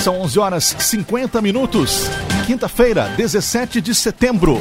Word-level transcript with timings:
São 0.00 0.18
11 0.22 0.38
horas 0.38 0.76
50 0.78 1.42
minutos. 1.42 2.08
Quinta-feira, 2.46 3.12
17 3.18 3.82
de 3.82 3.94
setembro. 3.94 4.58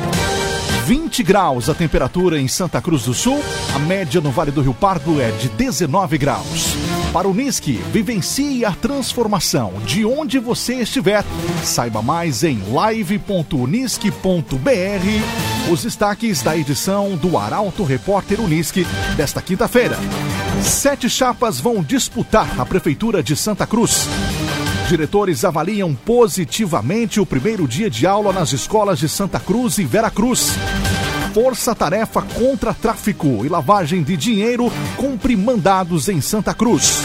20 0.85 1.23
graus 1.23 1.69
a 1.69 1.73
temperatura 1.73 2.37
em 2.37 2.47
Santa 2.47 2.81
Cruz 2.81 3.03
do 3.03 3.13
Sul. 3.13 3.41
A 3.73 3.79
média 3.79 4.19
no 4.19 4.31
Vale 4.31 4.51
do 4.51 4.61
Rio 4.61 4.73
Pardo 4.73 5.21
é 5.21 5.31
de 5.31 5.47
19 5.47 6.17
graus. 6.17 6.75
Para 7.13 7.25
o 7.25 7.33
Nisque, 7.33 7.81
vivencie 7.91 8.65
a 8.65 8.71
transformação 8.71 9.71
de 9.85 10.05
onde 10.05 10.39
você 10.39 10.81
estiver. 10.81 11.23
Saiba 11.63 12.01
mais 12.01 12.43
em 12.43 12.61
live.unisque.br. 12.73 15.71
Os 15.71 15.83
destaques 15.83 16.41
da 16.41 16.57
edição 16.57 17.15
do 17.15 17.37
Arauto 17.37 17.85
Repórter 17.85 18.41
Unisque 18.41 18.85
desta 19.15 19.41
quinta-feira. 19.41 19.97
Sete 20.61 21.09
chapas 21.09 21.61
vão 21.61 21.81
disputar 21.81 22.59
a 22.59 22.65
Prefeitura 22.65 23.23
de 23.23 23.37
Santa 23.37 23.65
Cruz. 23.65 24.09
Diretores 24.89 25.45
avaliam 25.45 25.93
positivamente 25.93 27.19
o 27.19 27.25
primeiro 27.25 27.67
dia 27.67 27.91
de 27.91 28.07
aula 28.07 28.33
nas 28.33 28.53
escolas 28.53 28.97
de 28.97 29.07
Santa 29.07 29.39
Cruz 29.39 29.77
e 29.77 29.83
Vera 29.83 30.09
Cruz. 30.09 30.55
Força-tarefa 31.31 32.23
contra 32.23 32.73
tráfico 32.73 33.45
e 33.45 33.49
lavagem 33.49 34.01
de 34.01 34.17
dinheiro 34.17 34.71
cumpre 34.97 35.35
mandados 35.35 36.09
em 36.09 36.19
Santa 36.19 36.55
Cruz. 36.55 37.03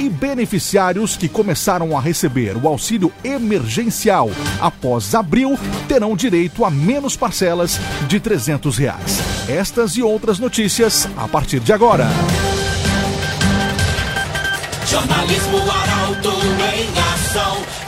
E 0.00 0.08
beneficiários 0.08 1.16
que 1.16 1.28
começaram 1.28 1.96
a 1.96 2.00
receber 2.00 2.56
o 2.56 2.66
auxílio 2.66 3.12
emergencial 3.22 4.28
após 4.60 5.14
abril 5.14 5.56
terão 5.86 6.16
direito 6.16 6.64
a 6.64 6.70
menos 6.72 7.16
parcelas 7.16 7.78
de 8.08 8.18
300 8.18 8.76
reais. 8.76 9.20
Estas 9.48 9.92
e 9.92 10.02
outras 10.02 10.40
notícias 10.40 11.08
a 11.16 11.28
partir 11.28 11.60
de 11.60 11.72
agora. 11.72 12.08
Jornalismo 14.90 15.58
Arauto 15.70 16.30
em. 16.74 17.01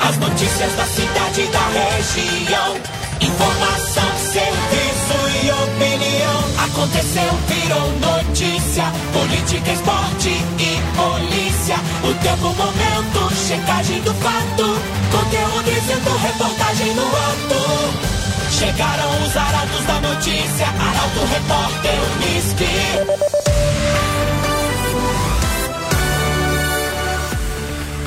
As 0.01 0.17
notícias 0.19 0.75
da 0.75 0.85
cidade 0.85 1.41
e 1.43 1.47
da 1.47 1.67
região. 1.69 2.77
Informação, 3.21 4.11
serviço 4.19 5.17
e 5.43 5.51
opinião. 5.51 6.65
Aconteceu, 6.65 7.31
virou 7.49 7.91
notícia. 8.01 8.85
Política, 9.13 9.73
esporte 9.73 10.31
e 10.59 10.81
polícia. 10.97 11.77
O 12.03 12.15
tempo, 12.23 12.55
momento, 12.55 13.35
checagem 13.35 14.01
do 14.03 14.15
fato. 14.15 14.65
Conteúdo 15.11 15.65
dizendo, 15.65 16.17
reportagem 16.19 16.95
no 16.95 17.07
ato. 17.07 18.15
Chegaram 18.51 19.23
os 19.27 19.37
arautos 19.37 19.85
da 19.87 20.01
notícia. 20.01 20.67
Arauto, 20.67 21.21
repórter, 21.33 21.99
Unisque. 22.17 23.34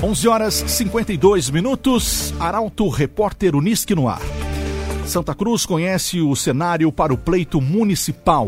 11 0.01 0.27
horas 0.27 0.53
52 0.53 1.49
minutos. 1.49 2.31
Arauto 2.39 2.87
Repórter 2.87 3.55
Unisque 3.55 3.95
no 3.95 4.07
ar. 4.07 4.21
Santa 5.07 5.33
Cruz 5.33 5.65
conhece 5.65 6.21
o 6.21 6.35
cenário 6.35 6.91
para 6.91 7.11
o 7.11 7.17
pleito 7.17 7.59
municipal. 7.59 8.47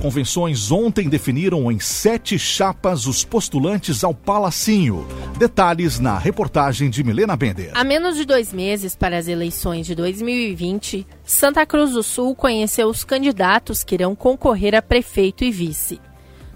Convenções 0.00 0.72
ontem 0.72 1.08
definiram 1.08 1.70
em 1.70 1.78
sete 1.78 2.36
chapas 2.36 3.06
os 3.06 3.24
postulantes 3.24 4.02
ao 4.02 4.12
Palacinho. 4.12 5.06
Detalhes 5.38 6.00
na 6.00 6.18
reportagem 6.18 6.90
de 6.90 7.04
Milena 7.04 7.36
Bender. 7.36 7.70
Há 7.74 7.84
menos 7.84 8.16
de 8.16 8.24
dois 8.24 8.52
meses 8.52 8.96
para 8.96 9.16
as 9.16 9.28
eleições 9.28 9.86
de 9.86 9.94
2020, 9.94 11.06
Santa 11.22 11.64
Cruz 11.64 11.92
do 11.92 12.02
Sul 12.02 12.34
conheceu 12.34 12.88
os 12.88 13.04
candidatos 13.04 13.84
que 13.84 13.94
irão 13.94 14.16
concorrer 14.16 14.74
a 14.74 14.82
prefeito 14.82 15.44
e 15.44 15.52
vice. 15.52 16.00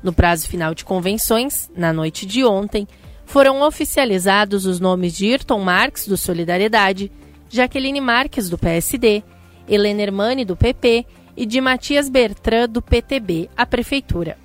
No 0.02 0.12
prazo 0.12 0.48
final 0.48 0.74
de 0.74 0.84
convenções, 0.84 1.70
na 1.76 1.92
noite 1.92 2.26
de 2.26 2.44
ontem, 2.44 2.88
foram 3.26 3.60
oficializados 3.60 4.64
os 4.64 4.80
nomes 4.80 5.14
de 5.14 5.26
Ayrton 5.26 5.60
Marques, 5.60 6.06
do 6.06 6.16
Solidariedade, 6.16 7.12
Jaqueline 7.50 8.00
Marques, 8.00 8.48
do 8.48 8.56
PSD, 8.56 9.22
Helena 9.68 10.02
Hermani, 10.02 10.44
do 10.44 10.56
PP 10.56 11.04
e 11.36 11.44
de 11.44 11.60
Matias 11.60 12.08
Bertrand, 12.08 12.68
do 12.68 12.80
PTB, 12.80 13.50
à 13.56 13.66
Prefeitura. 13.66 14.38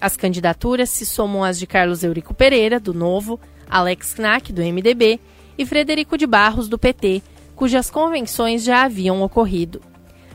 As 0.00 0.16
candidaturas 0.16 0.90
se 0.90 1.06
somam 1.06 1.44
às 1.44 1.58
de 1.58 1.66
Carlos 1.66 2.02
Eurico 2.02 2.34
Pereira, 2.34 2.80
do 2.80 2.92
Novo, 2.92 3.38
Alex 3.68 4.14
Knack, 4.14 4.52
do 4.52 4.62
MDB 4.62 5.20
e 5.56 5.64
Frederico 5.64 6.18
de 6.18 6.26
Barros, 6.26 6.68
do 6.68 6.78
PT, 6.78 7.22
cujas 7.54 7.90
convenções 7.90 8.64
já 8.64 8.84
haviam 8.84 9.22
ocorrido. 9.22 9.80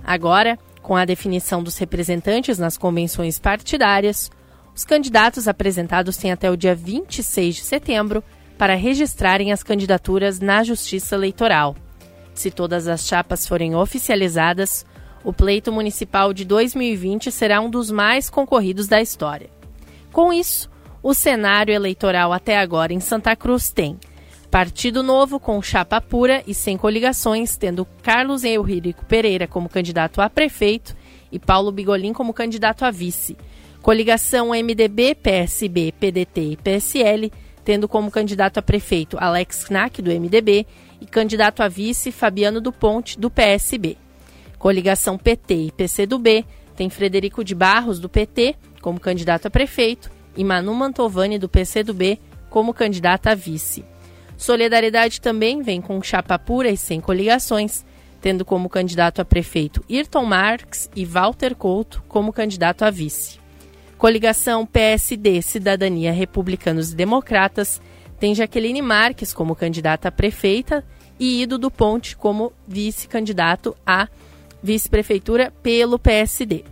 Agora, 0.03 0.57
com 0.81 0.95
a 0.95 1.05
definição 1.05 1.61
dos 1.61 1.77
representantes 1.77 2.57
nas 2.57 2.77
convenções 2.77 3.39
partidárias, 3.39 4.31
os 4.75 4.85
candidatos 4.85 5.47
apresentados 5.47 6.17
têm 6.17 6.31
até 6.31 6.49
o 6.49 6.57
dia 6.57 6.75
26 6.75 7.55
de 7.55 7.61
setembro 7.61 8.23
para 8.57 8.75
registrarem 8.75 9.51
as 9.51 9.63
candidaturas 9.63 10.39
na 10.39 10.63
Justiça 10.63 11.15
Eleitoral. 11.15 11.75
Se 12.33 12.49
todas 12.49 12.87
as 12.87 13.07
chapas 13.07 13.45
forem 13.45 13.75
oficializadas, 13.75 14.85
o 15.23 15.33
pleito 15.33 15.71
municipal 15.71 16.33
de 16.33 16.45
2020 16.45 17.31
será 17.31 17.59
um 17.59 17.69
dos 17.69 17.91
mais 17.91 18.29
concorridos 18.29 18.87
da 18.87 19.01
história. 19.01 19.49
Com 20.11 20.31
isso, 20.31 20.69
o 21.03 21.13
cenário 21.13 21.73
eleitoral 21.73 22.31
até 22.31 22.57
agora 22.57 22.93
em 22.93 22.99
Santa 22.99 23.35
Cruz 23.35 23.71
tem 23.71 23.99
Partido 24.49 25.01
Novo 25.01 25.39
com 25.39 25.61
chapa 25.61 26.01
pura 26.01 26.43
e 26.45 26.53
sem 26.53 26.77
coligações, 26.77 27.55
tendo 27.55 27.87
Carlos 28.03 28.43
Eurico 28.43 29.05
Pereira 29.05 29.47
como 29.47 29.69
candidato 29.69 30.21
a 30.21 30.29
prefeito 30.29 30.95
e 31.31 31.39
Paulo 31.39 31.71
Bigolin 31.71 32.11
como 32.11 32.33
candidato 32.33 32.83
a 32.83 32.91
vice. 32.91 33.37
Coligação 33.81 34.49
MDB, 34.49 35.15
PSB, 35.15 35.91
PDT 35.99 36.41
e 36.41 36.57
PSL, 36.57 37.31
tendo 37.65 37.87
como 37.87 38.11
candidato 38.11 38.59
a 38.59 38.61
prefeito 38.61 39.17
Alex 39.19 39.63
Knack, 39.63 40.03
do 40.03 40.11
MDB, 40.11 40.67
e 41.01 41.05
candidato 41.07 41.63
a 41.63 41.67
vice 41.67 42.11
Fabiano 42.11 42.61
do 42.61 42.71
Ponte, 42.71 43.19
do 43.19 43.31
PSB. 43.31 43.97
Coligação 44.59 45.17
PT 45.17 45.55
e 45.55 45.71
PCdoB 45.71 46.45
tem 46.75 46.91
Frederico 46.91 47.43
de 47.43 47.55
Barros, 47.55 47.99
do 47.99 48.07
PT, 48.07 48.55
como 48.81 48.99
candidato 48.99 49.47
a 49.47 49.49
prefeito, 49.49 50.11
e 50.37 50.43
Manu 50.43 50.75
Mantovani, 50.75 51.39
do 51.39 51.49
PCdoB, 51.49 52.19
como 52.51 52.75
candidata 52.75 53.31
a 53.31 53.35
vice. 53.35 53.83
Solidariedade 54.37 55.19
também 55.19 55.63
vem 55.63 55.81
com 55.81 56.01
chapa 56.03 56.37
pura 56.37 56.69
e 56.69 56.77
sem 56.77 57.01
coligações, 57.01 57.83
tendo 58.21 58.45
como 58.45 58.69
candidato 58.69 59.21
a 59.21 59.25
prefeito 59.25 59.83
Ayrton 59.89 60.25
Marques 60.25 60.87
e 60.95 61.03
Walter 61.03 61.55
Couto 61.55 62.03
como 62.07 62.31
candidato 62.31 62.83
a 62.83 62.91
vice. 62.91 63.40
Coligação 64.01 64.65
PSD 64.65 65.43
Cidadania 65.43 66.11
Republicanos 66.11 66.91
e 66.91 66.95
Democratas 66.95 67.79
tem 68.19 68.33
Jaqueline 68.33 68.81
Marques 68.81 69.31
como 69.31 69.55
candidata 69.55 70.07
a 70.07 70.11
prefeita 70.11 70.83
e 71.19 71.43
Ido 71.43 71.55
do 71.55 71.69
Ponte 71.69 72.17
como 72.17 72.51
vice-candidato 72.67 73.77
a 73.85 74.07
vice-prefeitura 74.63 75.53
pelo 75.61 75.99
PSD. 75.99 76.65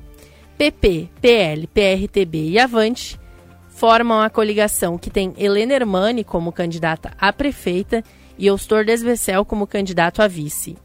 PP, 0.58 1.08
PL, 1.22 1.68
PRTB 1.68 2.50
e 2.50 2.58
Avante 2.58 3.20
formam 3.68 4.22
a 4.22 4.30
coligação 4.32 4.98
que 4.98 5.12
tem 5.12 5.32
Helena 5.38 5.76
Hermani 5.76 6.24
como 6.24 6.52
candidata 6.52 7.12
a 7.16 7.32
prefeita 7.32 8.04
e 8.40 8.48
Eustor 8.48 8.84
Desbecel 8.84 9.46
como 9.46 9.68
candidato 9.68 10.24
a 10.24 10.28
vice. 10.28 10.78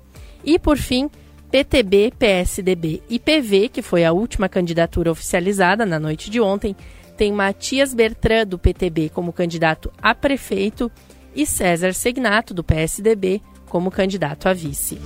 E, 0.44 0.58
por 0.58 0.76
fim, 0.76 1.08
PTB, 1.54 2.12
PSDB 2.18 3.00
e 3.08 3.16
PV, 3.16 3.68
que 3.68 3.80
foi 3.80 4.04
a 4.04 4.10
última 4.10 4.48
candidatura 4.48 5.12
oficializada 5.12 5.86
na 5.86 6.00
noite 6.00 6.28
de 6.28 6.40
ontem, 6.40 6.74
tem 7.16 7.32
Matias 7.32 7.94
Bertrand, 7.94 8.48
do 8.48 8.58
PTB, 8.58 9.08
como 9.10 9.32
candidato 9.32 9.92
a 10.02 10.16
prefeito 10.16 10.90
e 11.32 11.46
César 11.46 11.94
Segnato, 11.94 12.52
do 12.52 12.64
PSDB, 12.64 13.40
como 13.66 13.88
candidato 13.88 14.48
a 14.48 14.52
vice. 14.52 14.98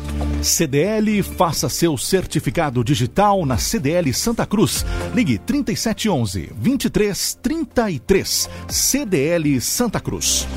CDL, 0.43 1.23
faça 1.23 1.69
seu 1.69 1.99
certificado 1.99 2.83
digital 2.83 3.45
na 3.45 3.59
CDL 3.59 4.11
Santa 4.15 4.47
Cruz. 4.47 4.87
Ligue 5.15 5.37
3711 5.37 6.51
2333. 6.57 8.49
CDL 8.71 9.61
Santa 9.61 10.01
Cruz. 10.01 10.49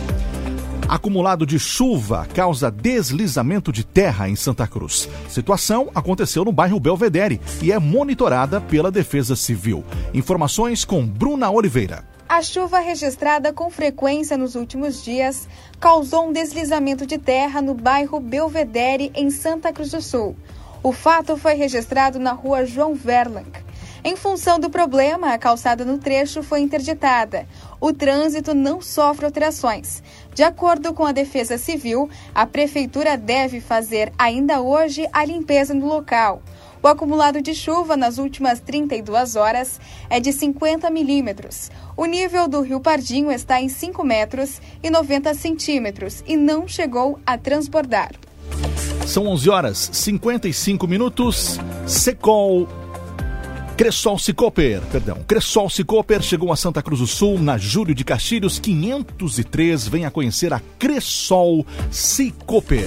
Acumulado 0.91 1.45
de 1.45 1.57
chuva 1.57 2.27
causa 2.33 2.69
deslizamento 2.69 3.71
de 3.71 3.81
terra 3.81 4.27
em 4.27 4.35
Santa 4.35 4.67
Cruz. 4.67 5.07
Situação 5.29 5.89
aconteceu 5.95 6.43
no 6.43 6.51
bairro 6.51 6.81
Belvedere 6.81 7.39
e 7.61 7.71
é 7.71 7.79
monitorada 7.79 8.59
pela 8.59 8.91
Defesa 8.91 9.33
Civil. 9.33 9.85
Informações 10.13 10.83
com 10.83 11.07
Bruna 11.07 11.49
Oliveira. 11.49 12.03
A 12.27 12.41
chuva 12.41 12.79
registrada 12.79 13.53
com 13.53 13.69
frequência 13.69 14.35
nos 14.35 14.53
últimos 14.55 15.01
dias 15.01 15.47
causou 15.79 16.27
um 16.27 16.33
deslizamento 16.33 17.07
de 17.07 17.17
terra 17.17 17.61
no 17.61 17.73
bairro 17.73 18.19
Belvedere, 18.19 19.13
em 19.15 19.29
Santa 19.29 19.71
Cruz 19.71 19.91
do 19.91 20.01
Sul. 20.01 20.35
O 20.83 20.91
fato 20.91 21.37
foi 21.37 21.53
registrado 21.53 22.19
na 22.19 22.33
rua 22.33 22.65
João 22.65 22.95
Verlang. 22.95 23.47
Em 24.03 24.15
função 24.15 24.59
do 24.59 24.67
problema, 24.67 25.31
a 25.31 25.37
calçada 25.37 25.85
no 25.85 25.99
trecho 25.99 26.41
foi 26.41 26.61
interditada. 26.61 27.47
O 27.79 27.93
trânsito 27.93 28.55
não 28.55 28.81
sofre 28.81 29.25
alterações. 29.25 30.01
De 30.33 30.41
acordo 30.41 30.91
com 30.91 31.05
a 31.05 31.11
Defesa 31.11 31.55
Civil, 31.55 32.09
a 32.33 32.47
Prefeitura 32.47 33.15
deve 33.15 33.61
fazer 33.61 34.11
ainda 34.17 34.59
hoje 34.59 35.07
a 35.13 35.23
limpeza 35.23 35.75
no 35.75 35.85
local. 35.85 36.41
O 36.81 36.87
acumulado 36.87 37.43
de 37.43 37.53
chuva 37.53 37.95
nas 37.95 38.17
últimas 38.17 38.59
32 38.59 39.35
horas 39.35 39.79
é 40.09 40.19
de 40.19 40.33
50 40.33 40.89
milímetros. 40.89 41.69
O 41.95 42.05
nível 42.05 42.47
do 42.47 42.61
Rio 42.61 42.79
Pardinho 42.79 43.31
está 43.31 43.61
em 43.61 43.69
5 43.69 44.03
metros 44.03 44.59
e 44.81 44.89
90 44.89 45.35
centímetros 45.35 46.23
e 46.25 46.35
não 46.35 46.67
chegou 46.67 47.19
a 47.23 47.37
transbordar. 47.37 48.13
São 49.05 49.27
11 49.27 49.49
horas 49.51 49.89
55 49.93 50.87
minutos. 50.87 51.59
Secol 51.85 52.67
Cressol 53.81 54.19
Cicoper, 54.19 54.79
perdão, 54.91 55.17
Cressol 55.27 55.67
Cicoper 55.67 56.21
chegou 56.21 56.53
a 56.53 56.55
Santa 56.55 56.83
Cruz 56.83 56.99
do 56.99 57.07
Sul, 57.07 57.39
na 57.39 57.57
Júlio 57.57 57.95
de 57.95 58.03
Castilhos 58.03 58.59
503. 58.59 59.87
Venha 59.87 60.11
conhecer 60.11 60.53
a 60.53 60.61
Cressol 60.77 61.65
Cicoper. 61.89 62.85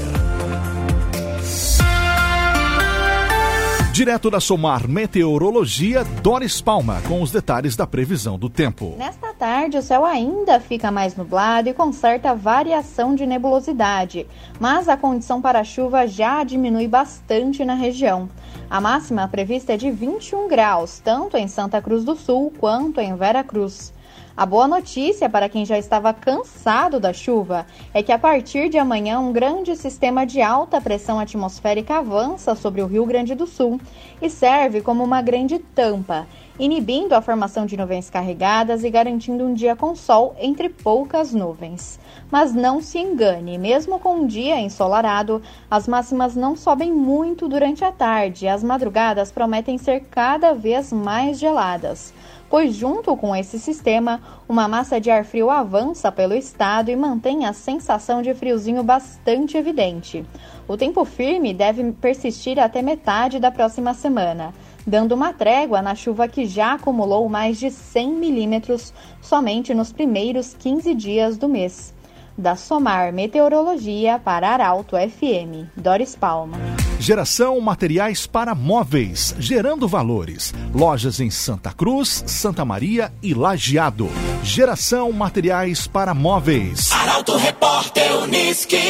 Direto 3.92 4.30
da 4.30 4.38
Somar 4.38 4.88
Meteorologia, 4.88 6.04
Doris 6.22 6.60
Palma, 6.60 7.00
com 7.08 7.20
os 7.20 7.32
detalhes 7.32 7.74
da 7.74 7.88
previsão 7.88 8.38
do 8.38 8.48
tempo. 8.48 8.94
Nesta 8.96 9.23
tarde, 9.34 9.76
o 9.76 9.82
céu 9.82 10.04
ainda 10.04 10.58
fica 10.58 10.90
mais 10.90 11.16
nublado 11.16 11.68
e 11.68 11.74
com 11.74 11.92
certa 11.92 12.34
variação 12.34 13.14
de 13.14 13.26
nebulosidade, 13.26 14.26
mas 14.58 14.88
a 14.88 14.96
condição 14.96 15.42
para 15.42 15.64
chuva 15.64 16.06
já 16.06 16.42
diminui 16.44 16.88
bastante 16.88 17.64
na 17.64 17.74
região. 17.74 18.28
A 18.70 18.80
máxima 18.80 19.28
prevista 19.28 19.74
é 19.74 19.76
de 19.76 19.90
21 19.90 20.48
graus, 20.48 21.00
tanto 21.00 21.36
em 21.36 21.48
Santa 21.48 21.82
Cruz 21.82 22.04
do 22.04 22.16
Sul 22.16 22.52
quanto 22.58 23.00
em 23.00 23.14
Vera 23.14 23.44
Cruz. 23.44 23.92
A 24.36 24.44
boa 24.44 24.66
notícia 24.66 25.30
para 25.30 25.48
quem 25.48 25.64
já 25.64 25.78
estava 25.78 26.12
cansado 26.12 26.98
da 26.98 27.12
chuva 27.12 27.64
é 27.92 28.02
que 28.02 28.10
a 28.10 28.18
partir 28.18 28.68
de 28.68 28.76
amanhã 28.76 29.20
um 29.20 29.32
grande 29.32 29.76
sistema 29.76 30.26
de 30.26 30.42
alta 30.42 30.80
pressão 30.80 31.20
atmosférica 31.20 31.98
avança 31.98 32.56
sobre 32.56 32.82
o 32.82 32.86
Rio 32.86 33.06
Grande 33.06 33.32
do 33.36 33.46
Sul 33.46 33.80
e 34.20 34.28
serve 34.28 34.80
como 34.80 35.04
uma 35.04 35.22
grande 35.22 35.60
tampa, 35.60 36.26
inibindo 36.58 37.14
a 37.14 37.20
formação 37.20 37.66
de 37.66 37.76
nuvens 37.76 38.08
carregadas 38.08 38.84
e 38.84 38.90
garantindo 38.90 39.44
um 39.44 39.54
dia 39.54 39.74
com 39.74 39.94
sol 39.94 40.36
entre 40.38 40.68
poucas 40.68 41.32
nuvens. 41.32 41.98
Mas 42.30 42.54
não 42.54 42.80
se 42.80 42.98
engane, 42.98 43.58
mesmo 43.58 43.98
com 43.98 44.16
um 44.16 44.26
dia 44.26 44.60
ensolarado, 44.60 45.42
as 45.70 45.88
máximas 45.88 46.36
não 46.36 46.56
sobem 46.56 46.92
muito 46.92 47.48
durante 47.48 47.84
a 47.84 47.90
tarde 47.90 48.44
e 48.44 48.48
as 48.48 48.62
madrugadas 48.62 49.32
prometem 49.32 49.78
ser 49.78 50.00
cada 50.10 50.52
vez 50.54 50.92
mais 50.92 51.38
geladas 51.38 52.12
pois, 52.54 52.72
junto 52.72 53.16
com 53.16 53.34
esse 53.34 53.58
sistema, 53.58 54.20
uma 54.48 54.68
massa 54.68 55.00
de 55.00 55.10
ar 55.10 55.24
frio 55.24 55.50
avança 55.50 56.12
pelo 56.12 56.34
estado 56.34 56.88
e 56.88 56.94
mantém 56.94 57.46
a 57.46 57.52
sensação 57.52 58.22
de 58.22 58.32
friozinho 58.32 58.80
bastante 58.84 59.56
evidente. 59.56 60.24
O 60.68 60.76
tempo 60.76 61.04
firme 61.04 61.52
deve 61.52 61.90
persistir 61.94 62.60
até 62.60 62.80
metade 62.80 63.40
da 63.40 63.50
próxima 63.50 63.92
semana, 63.92 64.54
dando 64.86 65.12
uma 65.12 65.32
trégua 65.32 65.80
na 65.80 65.94
chuva 65.94 66.28
que 66.28 66.46
já 66.46 66.74
acumulou 66.74 67.28
mais 67.28 67.58
de 67.58 67.70
100 67.70 68.10
milímetros 68.14 68.92
somente 69.20 69.74
nos 69.74 69.92
primeiros 69.92 70.54
15 70.58 70.94
dias 70.94 71.38
do 71.38 71.48
mês. 71.48 71.94
Da 72.36 72.56
Somar 72.56 73.12
Meteorologia 73.12 74.18
para 74.18 74.50
Arauto 74.50 74.96
FM, 74.96 75.70
Doris 75.76 76.16
Palma. 76.16 76.58
Geração 76.98 77.60
Materiais 77.60 78.26
para 78.26 78.54
Móveis, 78.54 79.34
gerando 79.38 79.86
valores. 79.86 80.52
Lojas 80.74 81.20
em 81.20 81.30
Santa 81.30 81.72
Cruz, 81.72 82.24
Santa 82.26 82.64
Maria 82.64 83.12
e 83.22 83.34
Lajeado. 83.34 84.08
Geração 84.42 85.12
Materiais 85.12 85.86
para 85.86 86.12
Móveis. 86.12 86.90
Arauto 86.92 87.36
Repórter 87.36 88.22
Uniski. 88.22 88.80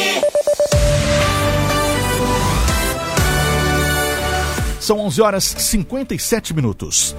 São 4.85 4.99
11 4.99 5.19
horas 5.19 5.43
57 5.43 6.53
minutos. 6.53 7.15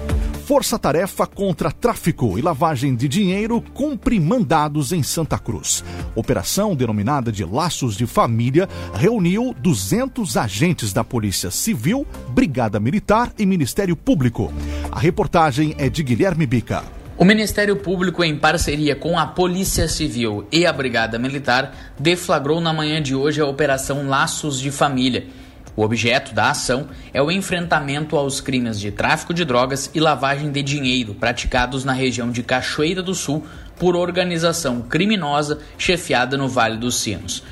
Força-tarefa 0.46 1.26
contra 1.26 1.72
tráfico 1.72 2.38
e 2.38 2.40
lavagem 2.40 2.94
de 2.94 3.08
dinheiro 3.08 3.60
cumpre 3.74 4.20
mandados 4.20 4.92
em 4.92 5.02
Santa 5.02 5.36
Cruz. 5.36 5.82
Operação 6.14 6.76
denominada 6.76 7.32
de 7.32 7.44
Laços 7.44 7.96
de 7.96 8.06
Família 8.06 8.68
reuniu 8.94 9.52
200 9.58 10.36
agentes 10.36 10.92
da 10.92 11.02
Polícia 11.02 11.50
Civil, 11.50 12.06
Brigada 12.28 12.78
Militar 12.78 13.32
e 13.36 13.44
Ministério 13.44 13.96
Público. 13.96 14.52
A 14.92 15.00
reportagem 15.00 15.74
é 15.76 15.88
de 15.88 16.04
Guilherme 16.04 16.46
Bica. 16.46 16.84
O 17.18 17.24
Ministério 17.24 17.74
Público, 17.74 18.22
em 18.22 18.38
parceria 18.38 18.94
com 18.94 19.18
a 19.18 19.26
Polícia 19.26 19.88
Civil 19.88 20.46
e 20.52 20.64
a 20.64 20.72
Brigada 20.72 21.18
Militar, 21.18 21.74
deflagrou 21.98 22.60
na 22.60 22.72
manhã 22.72 23.02
de 23.02 23.16
hoje 23.16 23.40
a 23.40 23.46
Operação 23.46 24.06
Laços 24.06 24.60
de 24.60 24.70
Família 24.70 25.26
o 25.76 25.82
objeto 25.82 26.34
da 26.34 26.50
ação 26.50 26.88
é 27.12 27.20
o 27.20 27.30
enfrentamento 27.30 28.16
aos 28.16 28.40
crimes 28.40 28.80
de 28.80 28.90
tráfico 28.90 29.34
de 29.34 29.44
drogas 29.44 29.90
e 29.94 30.00
lavagem 30.00 30.50
de 30.50 30.62
dinheiro 30.62 31.14
praticados 31.14 31.84
na 31.84 31.92
região 31.92 32.30
de 32.30 32.42
Cachoeira 32.42 33.02
do 33.02 33.14
Sul 33.14 33.44
por 33.78 33.94
organização 33.94 34.80
criminosa 34.80 35.58
chefiada 35.76 36.38
no 36.38 36.48
Vale 36.48 36.78
dos 36.78 36.96
Sinos. 36.96 37.42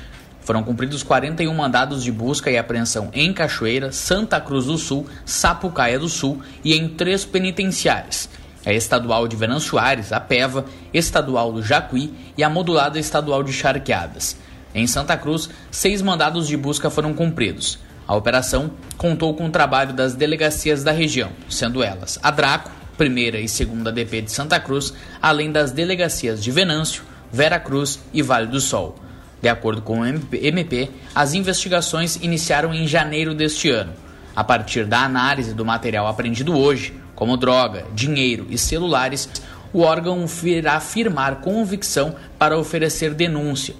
Foram 0.41 0.63
cumpridos 0.63 1.03
41 1.03 1.53
mandados 1.53 2.03
de 2.03 2.11
busca 2.11 2.49
e 2.49 2.57
apreensão 2.57 3.09
em 3.13 3.31
Cachoeira, 3.31 3.91
Santa 3.91 4.41
Cruz 4.41 4.65
do 4.65 4.77
Sul, 4.77 5.07
Sapucaia 5.23 5.99
do 5.99 6.09
Sul 6.09 6.41
e 6.63 6.73
em 6.73 6.89
três 6.89 7.25
penitenciárias. 7.25 8.27
A 8.65 8.73
Estadual 8.73 9.27
de 9.27 9.35
Venâncio 9.35 9.77
Aires, 9.77 10.11
a 10.11 10.19
PEVA, 10.19 10.65
Estadual 10.91 11.51
do 11.51 11.61
Jacuí 11.61 12.11
e 12.35 12.43
a 12.43 12.49
Modulada 12.49 12.97
Estadual 12.97 13.43
de 13.43 13.53
Charqueadas. 13.53 14.35
Em 14.73 14.87
Santa 14.87 15.15
Cruz, 15.15 15.47
seis 15.69 16.01
mandados 16.01 16.47
de 16.47 16.57
busca 16.57 16.89
foram 16.89 17.13
cumpridos. 17.13 17.84
A 18.07 18.15
operação 18.15 18.71
contou 18.97 19.33
com 19.33 19.47
o 19.47 19.51
trabalho 19.51 19.91
das 19.91 20.13
delegacias 20.13 20.83
da 20.83 20.91
região, 20.91 21.31
sendo 21.49 21.81
elas 21.81 22.19
a 22.21 22.29
Draco, 22.29 22.69
primeira 22.97 23.39
e 23.39 23.47
segunda 23.49 23.91
DP 23.91 24.21
de 24.21 24.31
Santa 24.31 24.59
Cruz, 24.59 24.93
além 25.21 25.51
das 25.51 25.71
delegacias 25.71 26.43
de 26.43 26.51
Venâncio, 26.51 27.03
Vera 27.31 27.59
Cruz 27.59 27.99
e 28.13 28.21
Vale 28.21 28.47
do 28.47 28.61
Sol. 28.61 28.95
De 29.41 29.49
acordo 29.49 29.81
com 29.81 30.01
o 30.01 30.05
MP, 30.05 30.89
as 31.13 31.33
investigações 31.33 32.15
iniciaram 32.17 32.73
em 32.73 32.87
janeiro 32.87 33.33
deste 33.33 33.69
ano. 33.69 33.93
A 34.35 34.43
partir 34.43 34.85
da 34.85 34.99
análise 34.99 35.53
do 35.53 35.65
material 35.65 36.07
apreendido 36.07 36.57
hoje, 36.57 36.93
como 37.15 37.37
droga, 37.37 37.85
dinheiro 37.93 38.45
e 38.49 38.57
celulares, 38.57 39.29
o 39.73 39.81
órgão 39.81 40.25
irá 40.43 40.79
firmar 40.79 41.37
convicção 41.37 42.15
para 42.37 42.57
oferecer 42.57 43.13
denúncia 43.13 43.75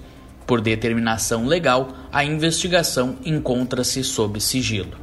por 0.46 0.60
determinação 0.60 1.46
legal, 1.46 1.88
a 2.12 2.24
investigação 2.24 3.16
encontra-se 3.24 4.02
sob 4.04 4.40
sigilo. 4.40 4.96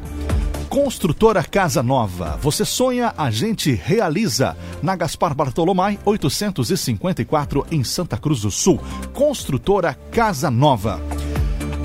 Construtora 0.69 1.43
Casa 1.43 1.83
Nova. 1.83 2.39
Você 2.41 2.65
sonha, 2.65 3.13
a 3.15 3.29
gente 3.29 3.71
realiza. 3.73 4.57
Na 4.81 4.95
Gaspar 4.95 5.35
Bartolomai, 5.35 5.99
854, 6.03 7.67
em 7.69 7.83
Santa 7.83 8.17
Cruz 8.17 8.41
do 8.41 8.49
Sul. 8.49 8.81
Construtora 9.13 9.93
Casa 10.11 10.49
Nova. 10.49 10.99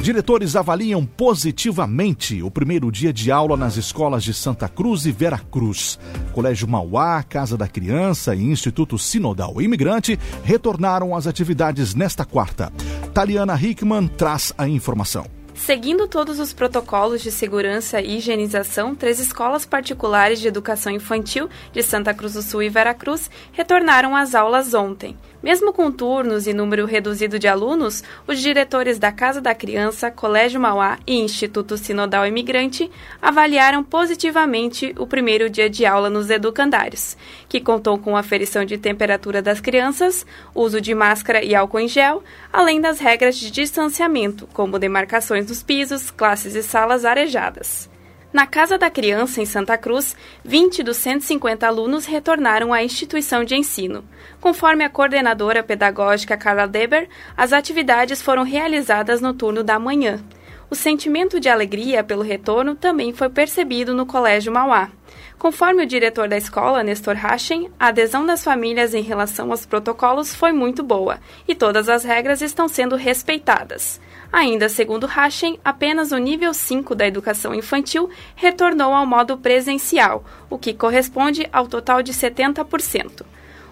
Diretores 0.02 0.56
avaliam 0.56 1.04
positivamente 1.04 2.42
o 2.42 2.50
primeiro 2.50 2.90
dia 2.90 3.12
de 3.12 3.30
aula 3.30 3.56
nas 3.56 3.76
escolas 3.76 4.24
de 4.24 4.32
Santa 4.32 4.68
Cruz 4.68 5.04
e 5.04 5.12
Vera 5.12 5.38
Cruz. 5.38 5.98
Colégio 6.32 6.68
Mauá, 6.68 7.22
Casa 7.22 7.56
da 7.56 7.68
Criança 7.68 8.34
e 8.34 8.42
Instituto 8.42 8.98
Sinodal 8.98 9.60
Imigrante 9.60 10.18
retornaram 10.44 11.14
às 11.14 11.26
atividades 11.26 11.94
nesta 11.94 12.24
quarta. 12.24 12.72
Taliana 13.12 13.60
Hickman 13.60 14.06
traz 14.06 14.54
a 14.56 14.68
informação. 14.68 15.37
Seguindo 15.58 16.06
todos 16.06 16.38
os 16.38 16.52
protocolos 16.52 17.20
de 17.20 17.30
segurança 17.30 18.00
e 18.00 18.16
higienização, 18.16 18.94
três 18.94 19.18
escolas 19.18 19.66
particulares 19.66 20.40
de 20.40 20.48
educação 20.48 20.90
infantil 20.90 21.50
de 21.72 21.82
Santa 21.82 22.14
Cruz 22.14 22.34
do 22.34 22.42
Sul 22.42 22.62
e 22.62 22.68
Veracruz 22.68 23.28
retornaram 23.52 24.16
às 24.16 24.34
aulas 24.34 24.72
ontem. 24.72 25.16
Mesmo 25.42 25.72
com 25.72 25.92
turnos 25.92 26.48
e 26.48 26.52
número 26.52 26.84
reduzido 26.84 27.38
de 27.38 27.46
alunos, 27.46 28.02
os 28.26 28.40
diretores 28.40 28.98
da 28.98 29.12
Casa 29.12 29.40
da 29.40 29.54
Criança, 29.54 30.10
Colégio 30.10 30.60
Mauá 30.60 30.98
e 31.06 31.14
Instituto 31.14 31.76
Sinodal 31.76 32.26
Imigrante 32.26 32.90
avaliaram 33.22 33.84
positivamente 33.84 34.92
o 34.98 35.06
primeiro 35.06 35.48
dia 35.48 35.70
de 35.70 35.86
aula 35.86 36.10
nos 36.10 36.28
educandários, 36.28 37.16
que 37.48 37.60
contou 37.60 37.98
com 37.98 38.16
aferição 38.16 38.64
de 38.64 38.78
temperatura 38.78 39.40
das 39.40 39.60
crianças, 39.60 40.26
uso 40.52 40.80
de 40.80 40.92
máscara 40.92 41.44
e 41.44 41.54
álcool 41.54 41.80
em 41.80 41.88
gel, 41.88 42.22
além 42.52 42.80
das 42.80 42.98
regras 42.98 43.36
de 43.36 43.48
distanciamento, 43.48 44.48
como 44.52 44.78
demarcações 44.78 45.47
dos 45.48 45.62
pisos, 45.62 46.10
classes 46.10 46.54
e 46.54 46.62
salas 46.62 47.04
arejadas. 47.04 47.90
Na 48.30 48.46
Casa 48.46 48.76
da 48.76 48.90
Criança, 48.90 49.40
em 49.40 49.46
Santa 49.46 49.78
Cruz, 49.78 50.14
20 50.44 50.82
dos 50.82 50.98
150 50.98 51.66
alunos 51.66 52.04
retornaram 52.04 52.74
à 52.74 52.84
instituição 52.84 53.42
de 53.42 53.56
ensino. 53.56 54.04
Conforme 54.38 54.84
a 54.84 54.90
coordenadora 54.90 55.62
pedagógica 55.62 56.36
Carla 56.36 56.68
Deber, 56.68 57.08
as 57.34 57.54
atividades 57.54 58.20
foram 58.20 58.42
realizadas 58.42 59.22
no 59.22 59.32
turno 59.32 59.64
da 59.64 59.78
manhã. 59.78 60.22
O 60.70 60.74
sentimento 60.74 61.40
de 61.40 61.48
alegria 61.48 62.04
pelo 62.04 62.22
retorno 62.22 62.74
também 62.74 63.14
foi 63.14 63.30
percebido 63.30 63.94
no 63.94 64.04
Colégio 64.04 64.52
Mauá. 64.52 64.90
Conforme 65.38 65.84
o 65.84 65.86
diretor 65.86 66.28
da 66.28 66.36
escola, 66.36 66.82
Nestor 66.82 67.14
Rachen, 67.14 67.70
a 67.78 67.86
adesão 67.86 68.26
das 68.26 68.42
famílias 68.42 68.92
em 68.92 69.02
relação 69.02 69.52
aos 69.52 69.64
protocolos 69.64 70.34
foi 70.34 70.50
muito 70.50 70.82
boa 70.82 71.20
e 71.46 71.54
todas 71.54 71.88
as 71.88 72.02
regras 72.02 72.42
estão 72.42 72.66
sendo 72.66 72.96
respeitadas. 72.96 74.00
Ainda 74.32 74.68
segundo 74.68 75.06
Rachen, 75.06 75.60
apenas 75.64 76.10
o 76.10 76.18
nível 76.18 76.52
5 76.52 76.92
da 76.92 77.06
educação 77.06 77.54
infantil 77.54 78.10
retornou 78.34 78.92
ao 78.92 79.06
modo 79.06 79.38
presencial, 79.38 80.24
o 80.50 80.58
que 80.58 80.74
corresponde 80.74 81.48
ao 81.52 81.68
total 81.68 82.02
de 82.02 82.12
70%. 82.12 83.24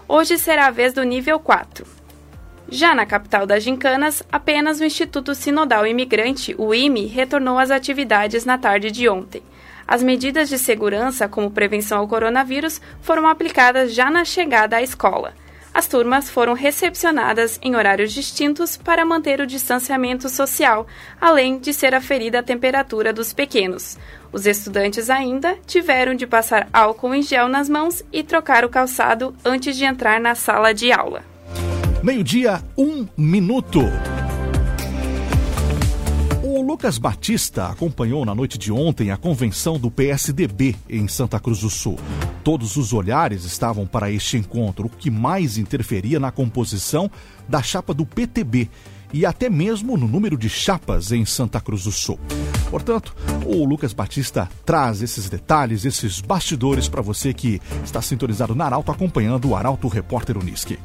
Hoje 0.07 0.37
será 0.37 0.67
a 0.67 0.71
vez 0.71 0.93
do 0.93 1.03
nível 1.03 1.37
4. 1.37 1.85
Já 2.69 2.95
na 2.95 3.05
capital 3.05 3.45
das 3.45 3.61
gincanas, 3.61 4.23
apenas 4.31 4.79
o 4.79 4.85
Instituto 4.85 5.35
Sinodal 5.35 5.85
Imigrante, 5.85 6.55
o 6.57 6.73
IME, 6.73 7.07
retornou 7.07 7.59
às 7.59 7.71
atividades 7.71 8.45
na 8.45 8.57
tarde 8.57 8.89
de 8.89 9.07
ontem. 9.09 9.43
As 9.87 10.03
medidas 10.03 10.49
de 10.49 10.57
segurança, 10.57 11.29
como 11.29 11.49
prevenção 11.49 11.99
ao 11.99 12.07
coronavírus, 12.07 12.81
foram 13.01 13.27
aplicadas 13.27 13.93
já 13.93 14.09
na 14.09 14.25
chegada 14.25 14.75
à 14.75 14.83
escola. 14.83 15.33
As 15.73 15.87
turmas 15.87 16.27
foram 16.27 16.53
recepcionadas 16.53 17.59
em 17.61 17.75
horários 17.75 18.11
distintos 18.11 18.75
para 18.75 19.05
manter 19.05 19.39
o 19.39 19.45
distanciamento 19.45 20.27
social, 20.27 20.87
além 21.21 21.59
de 21.59 21.71
ser 21.71 21.93
aferida 21.93 22.39
a 22.39 22.43
temperatura 22.43 23.13
dos 23.13 23.31
pequenos. 23.31 23.95
Os 24.31 24.47
estudantes 24.47 25.07
ainda 25.07 25.55
tiveram 25.67 26.15
de 26.15 26.25
passar 26.25 26.67
álcool 26.73 27.13
em 27.13 27.21
gel 27.21 27.47
nas 27.47 27.69
mãos 27.69 28.03
e 28.11 28.23
trocar 28.23 28.65
o 28.65 28.69
calçado 28.69 29.35
antes 29.45 29.77
de 29.77 29.85
entrar 29.85 30.19
na 30.19 30.33
sala 30.33 30.73
de 30.73 30.91
aula. 30.91 31.23
Meio-dia, 32.03 32.61
um 32.75 33.07
minuto. 33.15 33.81
Lucas 36.67 36.97
Batista 36.97 37.67
acompanhou 37.67 38.25
na 38.25 38.35
noite 38.35 38.57
de 38.57 38.73
ontem 38.73 39.09
a 39.09 39.15
convenção 39.15 39.79
do 39.79 39.89
PSDB 39.89 40.75
em 40.89 41.07
Santa 41.07 41.39
Cruz 41.39 41.61
do 41.61 41.69
Sul. 41.69 41.97
Todos 42.43 42.75
os 42.75 42.91
olhares 42.91 43.45
estavam 43.45 43.87
para 43.87 44.11
este 44.11 44.35
encontro, 44.35 44.87
o 44.87 44.89
que 44.89 45.09
mais 45.09 45.57
interferia 45.57 46.19
na 46.19 46.29
composição 46.29 47.09
da 47.47 47.63
chapa 47.63 47.93
do 47.93 48.05
PTB 48.05 48.69
e 49.13 49.25
até 49.25 49.49
mesmo 49.49 49.95
no 49.95 50.09
número 50.09 50.37
de 50.37 50.49
chapas 50.49 51.13
em 51.13 51.23
Santa 51.23 51.61
Cruz 51.61 51.85
do 51.85 51.91
Sul. 51.93 52.19
Portanto, 52.69 53.15
o 53.45 53.63
Lucas 53.63 53.93
Batista 53.93 54.49
traz 54.65 55.01
esses 55.01 55.29
detalhes, 55.29 55.85
esses 55.85 56.19
bastidores 56.19 56.89
para 56.89 57.01
você 57.01 57.33
que 57.33 57.61
está 57.81 58.01
sintonizado 58.01 58.53
na 58.53 58.65
Arauto 58.65 58.91
acompanhando 58.91 59.47
o 59.47 59.55
Arauto 59.55 59.87
Repórter 59.87 60.37
Uniski. 60.37 60.77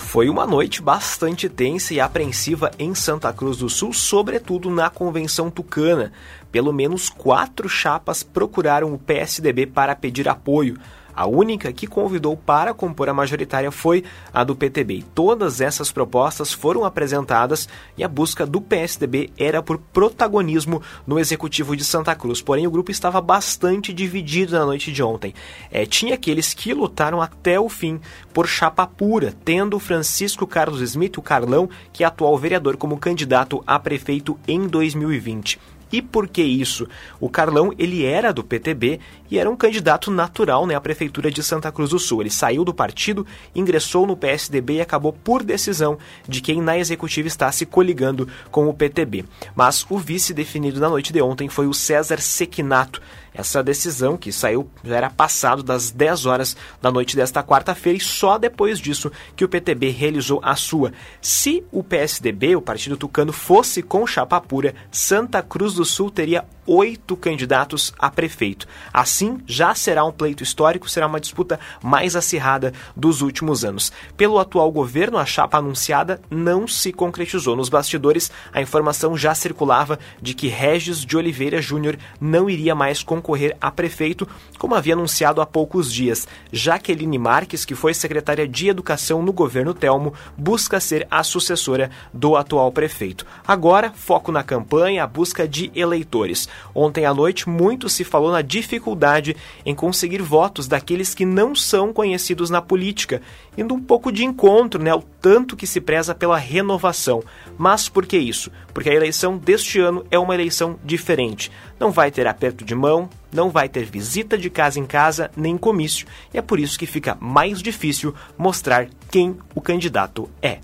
Foi 0.00 0.28
uma 0.28 0.44
noite 0.44 0.82
bastante 0.82 1.48
tensa 1.48 1.94
e 1.94 2.00
apreensiva 2.00 2.72
em 2.80 2.96
Santa 2.96 3.32
Cruz 3.32 3.58
do 3.58 3.68
Sul, 3.68 3.92
sobretudo 3.92 4.68
na 4.68 4.90
Convenção 4.90 5.48
Tucana. 5.48 6.12
Pelo 6.50 6.72
menos 6.72 7.08
quatro 7.08 7.68
chapas 7.68 8.24
procuraram 8.24 8.92
o 8.92 8.98
PSDB 8.98 9.66
para 9.66 9.94
pedir 9.94 10.28
apoio. 10.28 10.76
A 11.14 11.26
única 11.26 11.72
que 11.72 11.86
convidou 11.86 12.36
para 12.36 12.74
compor 12.74 13.08
a 13.08 13.14
majoritária 13.14 13.70
foi 13.70 14.04
a 14.32 14.44
do 14.44 14.54
PTB. 14.54 15.04
Todas 15.14 15.60
essas 15.60 15.90
propostas 15.90 16.52
foram 16.52 16.84
apresentadas 16.84 17.68
e 17.96 18.04
a 18.04 18.08
busca 18.08 18.46
do 18.46 18.60
PSDB 18.60 19.30
era 19.38 19.62
por 19.62 19.78
protagonismo 19.78 20.82
no 21.06 21.18
executivo 21.18 21.76
de 21.76 21.84
Santa 21.84 22.14
Cruz. 22.14 22.40
Porém, 22.40 22.66
o 22.66 22.70
grupo 22.70 22.90
estava 22.90 23.20
bastante 23.20 23.92
dividido 23.92 24.52
na 24.52 24.64
noite 24.64 24.92
de 24.92 25.02
ontem. 25.02 25.34
É, 25.70 25.84
tinha 25.86 26.14
aqueles 26.14 26.54
que 26.54 26.74
lutaram 26.74 27.20
até 27.20 27.58
o 27.58 27.68
fim 27.68 28.00
por 28.32 28.46
chapa 28.46 28.86
pura, 28.86 29.34
tendo 29.44 29.78
Francisco 29.78 30.46
Carlos 30.46 30.80
Smith, 30.80 31.18
o 31.18 31.22
Carlão, 31.22 31.68
que 31.92 32.04
é 32.04 32.06
atual 32.06 32.36
vereador, 32.38 32.76
como 32.76 32.98
candidato 32.98 33.62
a 33.66 33.78
prefeito 33.78 34.38
em 34.46 34.66
2020. 34.66 35.79
E 35.92 36.00
por 36.00 36.28
que 36.28 36.42
isso? 36.42 36.86
O 37.18 37.28
Carlão, 37.28 37.72
ele 37.78 38.04
era 38.04 38.32
do 38.32 38.44
PTB 38.44 39.00
e 39.30 39.38
era 39.38 39.50
um 39.50 39.56
candidato 39.56 40.10
natural 40.10 40.66
né, 40.66 40.74
à 40.74 40.80
prefeitura 40.80 41.30
de 41.30 41.42
Santa 41.42 41.70
Cruz 41.72 41.90
do 41.90 41.98
Sul. 41.98 42.22
Ele 42.22 42.30
saiu 42.30 42.64
do 42.64 42.74
partido, 42.74 43.26
ingressou 43.54 44.06
no 44.06 44.16
PSDB 44.16 44.74
e 44.74 44.80
acabou 44.80 45.12
por 45.12 45.42
decisão 45.42 45.98
de 46.28 46.40
quem 46.40 46.60
na 46.60 46.78
executiva 46.78 47.28
está 47.28 47.50
se 47.50 47.66
coligando 47.66 48.28
com 48.50 48.68
o 48.68 48.74
PTB. 48.74 49.24
Mas 49.54 49.86
o 49.88 49.98
vice 49.98 50.32
definido 50.32 50.80
na 50.80 50.88
noite 50.88 51.12
de 51.12 51.20
ontem 51.20 51.48
foi 51.48 51.66
o 51.66 51.74
César 51.74 52.20
Sequinato, 52.20 53.00
essa 53.34 53.62
decisão 53.62 54.16
que 54.16 54.32
saiu 54.32 54.68
já 54.84 54.96
era 54.96 55.10
passado 55.10 55.62
das 55.62 55.90
10 55.90 56.26
horas 56.26 56.56
da 56.80 56.90
noite 56.90 57.16
desta 57.16 57.42
quarta-feira 57.42 57.96
e 57.98 58.00
só 58.00 58.38
depois 58.38 58.78
disso 58.78 59.10
que 59.36 59.44
o 59.44 59.48
PTB 59.48 59.90
realizou 59.90 60.40
a 60.42 60.54
sua. 60.56 60.92
Se 61.20 61.64
o 61.70 61.82
PSDB, 61.82 62.56
o 62.56 62.62
Partido 62.62 62.96
Tucano, 62.96 63.32
fosse 63.32 63.82
com 63.82 64.06
chapa 64.06 64.40
pura, 64.40 64.74
Santa 64.90 65.42
Cruz 65.42 65.74
do 65.74 65.84
Sul 65.84 66.10
teria 66.10 66.44
oito 66.72 67.16
candidatos 67.16 67.92
a 67.98 68.08
prefeito. 68.08 68.68
Assim, 68.94 69.40
já 69.44 69.74
será 69.74 70.04
um 70.04 70.12
pleito 70.12 70.44
histórico, 70.44 70.88
será 70.88 71.08
uma 71.08 71.18
disputa 71.18 71.58
mais 71.82 72.14
acirrada 72.14 72.72
dos 72.94 73.22
últimos 73.22 73.64
anos. 73.64 73.90
Pelo 74.16 74.38
atual 74.38 74.70
governo, 74.70 75.18
a 75.18 75.26
chapa 75.26 75.58
anunciada 75.58 76.20
não 76.30 76.68
se 76.68 76.92
concretizou. 76.92 77.56
Nos 77.56 77.68
bastidores, 77.68 78.30
a 78.52 78.62
informação 78.62 79.16
já 79.16 79.34
circulava 79.34 79.98
de 80.22 80.32
que 80.32 80.46
Regis 80.46 81.04
de 81.04 81.16
Oliveira 81.16 81.60
Júnior 81.60 81.98
não 82.20 82.48
iria 82.48 82.72
mais 82.72 83.02
concorrer 83.02 83.56
a 83.60 83.72
prefeito, 83.72 84.28
como 84.56 84.76
havia 84.76 84.94
anunciado 84.94 85.40
há 85.40 85.46
poucos 85.46 85.92
dias. 85.92 86.28
Jaqueline 86.52 87.18
Marques, 87.18 87.64
que 87.64 87.74
foi 87.74 87.94
secretária 87.94 88.46
de 88.46 88.68
Educação 88.68 89.22
no 89.22 89.32
governo 89.32 89.74
Telmo, 89.74 90.14
busca 90.38 90.78
ser 90.78 91.04
a 91.10 91.24
sucessora 91.24 91.90
do 92.14 92.36
atual 92.36 92.70
prefeito. 92.70 93.26
Agora, 93.44 93.90
foco 93.90 94.30
na 94.30 94.44
campanha, 94.44 95.02
a 95.02 95.06
busca 95.08 95.48
de 95.48 95.72
eleitores. 95.74 96.48
Ontem 96.74 97.04
à 97.04 97.14
noite, 97.14 97.48
muito 97.48 97.88
se 97.88 98.04
falou 98.04 98.30
na 98.30 98.42
dificuldade 98.42 99.36
em 99.64 99.74
conseguir 99.74 100.22
votos 100.22 100.66
daqueles 100.68 101.14
que 101.14 101.24
não 101.24 101.54
são 101.54 101.92
conhecidos 101.92 102.50
na 102.50 102.62
política, 102.62 103.20
indo 103.56 103.74
um 103.74 103.80
pouco 103.80 104.12
de 104.12 104.24
encontro, 104.24 104.82
né, 104.82 104.90
ao 104.90 105.02
tanto 105.20 105.56
que 105.56 105.66
se 105.66 105.80
preza 105.80 106.14
pela 106.14 106.38
renovação. 106.38 107.22
Mas 107.58 107.88
por 107.88 108.06
que 108.06 108.16
isso? 108.16 108.50
Porque 108.72 108.90
a 108.90 108.94
eleição 108.94 109.36
deste 109.36 109.78
ano 109.80 110.04
é 110.10 110.18
uma 110.18 110.34
eleição 110.34 110.78
diferente. 110.84 111.50
Não 111.78 111.90
vai 111.90 112.10
ter 112.10 112.26
aperto 112.26 112.64
de 112.64 112.74
mão, 112.74 113.08
não 113.32 113.50
vai 113.50 113.68
ter 113.68 113.84
visita 113.84 114.36
de 114.36 114.50
casa 114.50 114.78
em 114.78 114.86
casa, 114.86 115.30
nem 115.36 115.56
comício, 115.56 116.06
e 116.32 116.38
é 116.38 116.42
por 116.42 116.58
isso 116.58 116.78
que 116.78 116.86
fica 116.86 117.16
mais 117.20 117.62
difícil 117.62 118.14
mostrar 118.36 118.88
quem 119.10 119.36
o 119.54 119.60
candidato 119.60 120.28
é. 120.42 120.58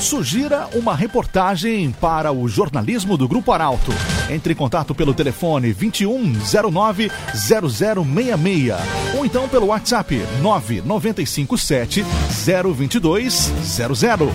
Sugira 0.05 0.69
uma 0.75 0.95
reportagem 0.95 1.91
para 1.91 2.31
o 2.31 2.47
jornalismo 2.47 3.17
do 3.17 3.27
Grupo 3.27 3.53
Arauto. 3.53 3.91
Entre 4.29 4.53
em 4.53 4.57
contato 4.57 4.95
pelo 4.95 5.15
telefone 5.15 5.73
2109 5.73 7.11
0066 7.35 8.75
ou 9.17 9.25
então 9.25 9.49
pelo 9.49 9.69
WhatsApp 9.69 10.15
9957 10.43 12.03
02200. 12.03 14.29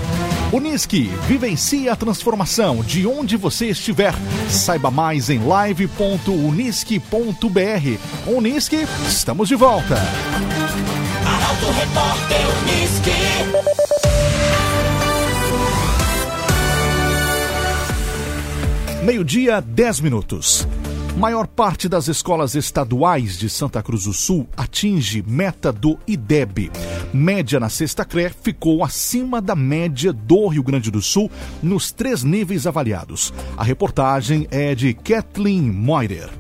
Unisque, 0.51 1.03
vivencie 1.27 1.87
a 1.87 1.95
transformação 1.95 2.81
de 2.81 3.05
onde 3.05 3.37
você 3.37 3.67
estiver. 3.67 4.15
Saiba 4.49 4.89
mais 4.89 5.29
em 5.29 5.37
live.unisque.br. 5.37 7.99
Unisque, 8.25 8.87
estamos 9.07 9.47
de 9.47 9.53
volta. 9.53 9.97
Arauto 11.27 11.69
Repórter 11.79 12.41
Unisque. 12.63 13.11
Meio-dia, 19.03 19.61
10 19.61 20.01
minutos. 20.01 20.67
Maior 21.15 21.47
parte 21.47 21.87
das 21.87 22.09
escolas 22.09 22.53
estaduais 22.53 23.39
de 23.39 23.49
Santa 23.49 23.81
Cruz 23.81 24.03
do 24.03 24.11
Sul 24.11 24.45
atinge 24.57 25.23
meta 25.25 25.71
do 25.71 25.97
IDEB. 26.05 26.69
Média 27.13 27.61
na 27.61 27.69
sexta 27.69 28.03
CRE 28.03 28.29
ficou 28.29 28.83
acima 28.83 29.41
da 29.41 29.55
média 29.55 30.11
do 30.11 30.47
Rio 30.47 30.63
Grande 30.63 30.91
do 30.91 31.01
Sul 31.01 31.31
nos 31.63 31.93
três 31.93 32.25
níveis 32.25 32.67
avaliados. 32.67 33.33
A 33.55 33.63
reportagem 33.63 34.47
é 34.51 34.75
de 34.75 34.93
Kathleen 34.93 35.61
Moirer. 35.61 36.38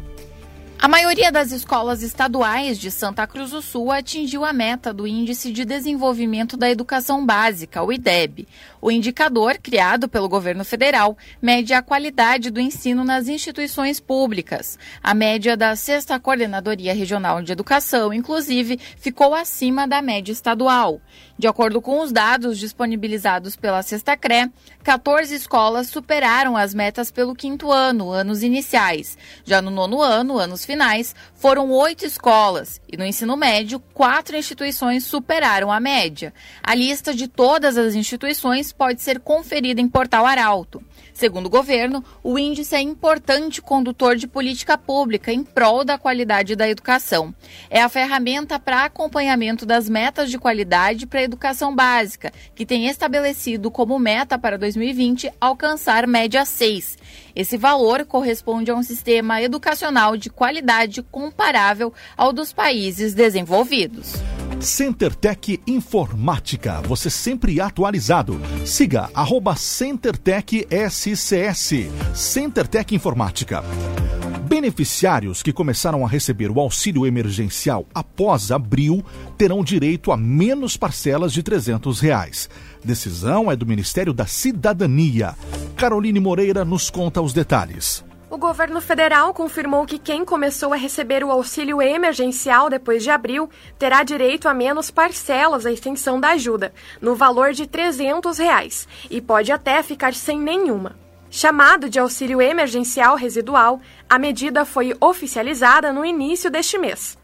A 0.81 0.87
maioria 0.87 1.29
das 1.29 1.51
escolas 1.51 2.01
estaduais 2.01 2.79
de 2.79 2.89
Santa 2.89 3.27
Cruz 3.27 3.51
do 3.51 3.61
Sul 3.61 3.91
atingiu 3.91 4.45
a 4.45 4.53
meta 4.53 4.93
do 4.93 5.05
Índice 5.05 5.51
de 5.51 5.65
Desenvolvimento 5.65 6.55
da 6.55 6.69
Educação 6.69 7.25
Básica, 7.25 7.83
o 7.83 7.91
IDEB. 7.91 8.47
O 8.81 8.89
indicador, 8.89 9.57
criado 9.57 10.07
pelo 10.07 10.29
governo 10.29 10.63
federal, 10.63 11.17
mede 11.41 11.73
a 11.73 11.81
qualidade 11.81 12.49
do 12.49 12.61
ensino 12.61 13.03
nas 13.03 13.27
instituições 13.27 13.99
públicas. 13.99 14.79
A 15.03 15.13
média 15.13 15.57
da 15.57 15.75
Sexta 15.75 16.17
Coordenadoria 16.17 16.93
Regional 16.93 17.41
de 17.41 17.51
Educação, 17.51 18.13
inclusive, 18.13 18.79
ficou 18.95 19.35
acima 19.35 19.85
da 19.85 20.01
média 20.01 20.31
estadual. 20.31 21.01
De 21.37 21.45
acordo 21.45 21.81
com 21.81 21.99
os 21.99 22.13
dados 22.13 22.57
disponibilizados 22.57 23.57
pela 23.57 23.83
Sexta 23.83 24.15
CRE, 24.15 24.49
14 24.81 25.35
escolas 25.35 25.87
superaram 25.87 26.55
as 26.55 26.73
metas 26.73 27.11
pelo 27.11 27.35
quinto 27.35 27.69
ano, 27.69 28.11
anos 28.11 28.43
iniciais. 28.43 29.17
Já 29.43 29.61
no 29.61 29.69
nono 29.69 30.01
ano, 30.01 30.37
anos 30.37 30.68
finais, 30.69 31.15
foram 31.33 31.71
oito 31.71 32.05
escolas 32.05 32.79
e 32.87 32.95
no 32.95 33.03
ensino 33.03 33.35
médio, 33.35 33.79
quatro 33.91 34.37
instituições 34.37 35.03
superaram 35.03 35.71
a 35.71 35.79
média. 35.79 36.31
A 36.61 36.75
lista 36.75 37.11
de 37.11 37.27
todas 37.27 37.75
as 37.75 37.95
instituições 37.95 38.71
pode 38.71 39.01
ser 39.01 39.19
conferida 39.19 39.81
em 39.81 39.89
Portal 39.89 40.27
Arauto. 40.27 40.83
Segundo 41.11 41.47
o 41.47 41.49
governo, 41.49 42.01
o 42.23 42.37
índice 42.39 42.75
é 42.75 42.81
importante 42.81 43.61
condutor 43.61 44.15
de 44.15 44.27
política 44.27 44.77
pública 44.77 45.33
em 45.33 45.43
prol 45.43 45.83
da 45.83 45.97
qualidade 45.97 46.55
da 46.55 46.69
educação. 46.69 47.35
É 47.69 47.81
a 47.81 47.89
ferramenta 47.89 48.57
para 48.57 48.85
acompanhamento 48.85 49.65
das 49.65 49.89
metas 49.89 50.29
de 50.29 50.37
qualidade 50.37 51.05
para 51.05 51.19
a 51.19 51.23
educação 51.23 51.75
básica, 51.75 52.31
que 52.55 52.65
tem 52.65 52.87
estabelecido 52.87 53.69
como 53.69 53.99
meta 53.99 54.37
para 54.37 54.57
2020 54.57 55.29
alcançar 55.41 56.07
média 56.07 56.45
6. 56.45 56.97
Esse 57.39 57.55
valor 57.55 58.03
corresponde 58.03 58.69
a 58.69 58.75
um 58.75 58.83
sistema 58.83 59.41
educacional 59.41 60.17
de 60.17 60.29
qualidade 60.29 61.01
comparável 61.01 61.93
ao 62.17 62.33
dos 62.33 62.51
países 62.51 63.13
desenvolvidos. 63.13 64.11
CenterTech 64.59 65.61
Informática, 65.65 66.81
você 66.81 67.09
sempre 67.09 67.61
atualizado. 67.61 68.41
Siga 68.65 69.09
arroba 69.13 69.55
CenterTech 69.55 70.67
SCS, 70.69 71.89
CenterTech 72.13 72.93
Informática. 72.93 73.63
Beneficiários 74.59 75.41
que 75.41 75.53
começaram 75.53 76.05
a 76.05 76.09
receber 76.09 76.51
o 76.51 76.59
auxílio 76.59 77.05
emergencial 77.05 77.85
após 77.95 78.51
abril 78.51 79.01
terão 79.37 79.63
direito 79.63 80.11
a 80.11 80.17
menos 80.17 80.75
parcelas 80.75 81.31
de 81.31 81.41
300 81.41 82.01
reais. 82.01 82.49
Decisão 82.83 83.49
é 83.49 83.55
do 83.55 83.65
Ministério 83.65 84.11
da 84.11 84.25
Cidadania. 84.25 85.33
Caroline 85.77 86.19
Moreira 86.19 86.65
nos 86.65 86.89
conta 86.89 87.21
os 87.21 87.31
detalhes. 87.31 88.03
O 88.29 88.37
governo 88.37 88.81
federal 88.81 89.33
confirmou 89.33 89.85
que 89.85 89.97
quem 89.97 90.25
começou 90.25 90.73
a 90.73 90.75
receber 90.75 91.23
o 91.23 91.31
auxílio 91.31 91.81
emergencial 91.81 92.69
depois 92.69 93.01
de 93.01 93.09
abril 93.09 93.49
terá 93.77 94.03
direito 94.03 94.49
a 94.49 94.53
menos 94.53 94.91
parcelas 94.91 95.63
da 95.63 95.71
extensão 95.71 96.19
da 96.19 96.31
ajuda, 96.31 96.73
no 97.01 97.15
valor 97.15 97.53
de 97.53 97.65
300 97.65 98.37
reais, 98.37 98.89
e 99.09 99.21
pode 99.21 99.53
até 99.53 99.81
ficar 99.81 100.13
sem 100.13 100.37
nenhuma. 100.37 100.97
Chamado 101.31 101.87
de 101.87 101.99
auxílio 101.99 102.41
emergencial 102.41 103.15
residual, 103.15 103.79
a 104.09 104.17
medida 104.17 104.65
foi 104.65 104.95
oficializada 104.99 105.93
no 105.93 106.03
início 106.03 106.49
deste 106.49 106.77
mês. 106.77 107.17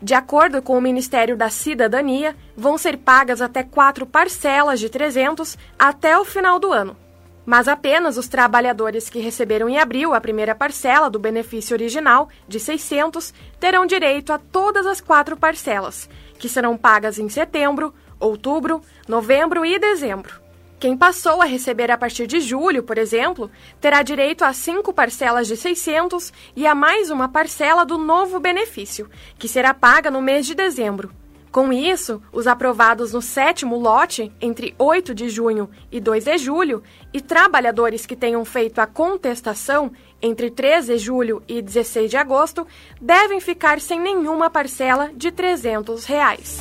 De 0.00 0.14
acordo 0.14 0.62
com 0.62 0.76
o 0.76 0.80
Ministério 0.80 1.36
da 1.36 1.50
Cidadania, 1.50 2.34
vão 2.56 2.78
ser 2.78 2.96
pagas 2.96 3.42
até 3.42 3.62
quatro 3.62 4.06
parcelas 4.06 4.80
de 4.80 4.88
300 4.88 5.56
até 5.78 6.18
o 6.18 6.24
final 6.24 6.58
do 6.58 6.72
ano. 6.72 6.96
Mas 7.44 7.68
apenas 7.68 8.16
os 8.16 8.26
trabalhadores 8.26 9.10
que 9.10 9.20
receberam 9.20 9.68
em 9.68 9.78
abril 9.78 10.14
a 10.14 10.20
primeira 10.20 10.54
parcela 10.54 11.10
do 11.10 11.18
benefício 11.18 11.74
original, 11.74 12.28
de 12.48 12.58
600, 12.58 13.34
terão 13.60 13.84
direito 13.84 14.32
a 14.32 14.38
todas 14.38 14.86
as 14.86 15.00
quatro 15.00 15.36
parcelas, 15.36 16.08
que 16.38 16.48
serão 16.48 16.76
pagas 16.76 17.18
em 17.18 17.28
setembro, 17.28 17.92
outubro, 18.18 18.80
novembro 19.06 19.64
e 19.64 19.78
dezembro. 19.78 20.41
Quem 20.82 20.96
passou 20.96 21.40
a 21.40 21.44
receber 21.44 21.92
a 21.92 21.96
partir 21.96 22.26
de 22.26 22.40
julho, 22.40 22.82
por 22.82 22.98
exemplo, 22.98 23.48
terá 23.80 24.02
direito 24.02 24.44
a 24.44 24.52
cinco 24.52 24.92
parcelas 24.92 25.46
de 25.46 25.56
600 25.56 26.32
e 26.56 26.66
a 26.66 26.74
mais 26.74 27.08
uma 27.08 27.28
parcela 27.28 27.86
do 27.86 27.96
novo 27.96 28.40
benefício, 28.40 29.08
que 29.38 29.46
será 29.46 29.72
paga 29.72 30.10
no 30.10 30.20
mês 30.20 30.44
de 30.44 30.56
dezembro. 30.56 31.12
Com 31.52 31.72
isso, 31.72 32.20
os 32.32 32.48
aprovados 32.48 33.12
no 33.12 33.22
sétimo 33.22 33.78
lote, 33.78 34.32
entre 34.40 34.74
8 34.76 35.14
de 35.14 35.28
junho 35.28 35.70
e 35.88 36.00
2 36.00 36.24
de 36.24 36.38
julho, 36.38 36.82
e 37.14 37.20
trabalhadores 37.20 38.04
que 38.04 38.16
tenham 38.16 38.44
feito 38.44 38.80
a 38.80 38.86
contestação 38.88 39.92
entre 40.20 40.50
13 40.50 40.94
de 40.94 40.98
julho 40.98 41.44
e 41.46 41.62
16 41.62 42.10
de 42.10 42.16
agosto, 42.16 42.66
devem 43.00 43.38
ficar 43.38 43.78
sem 43.80 44.00
nenhuma 44.00 44.50
parcela 44.50 45.12
de 45.14 45.30
300 45.30 46.04
reais. 46.06 46.58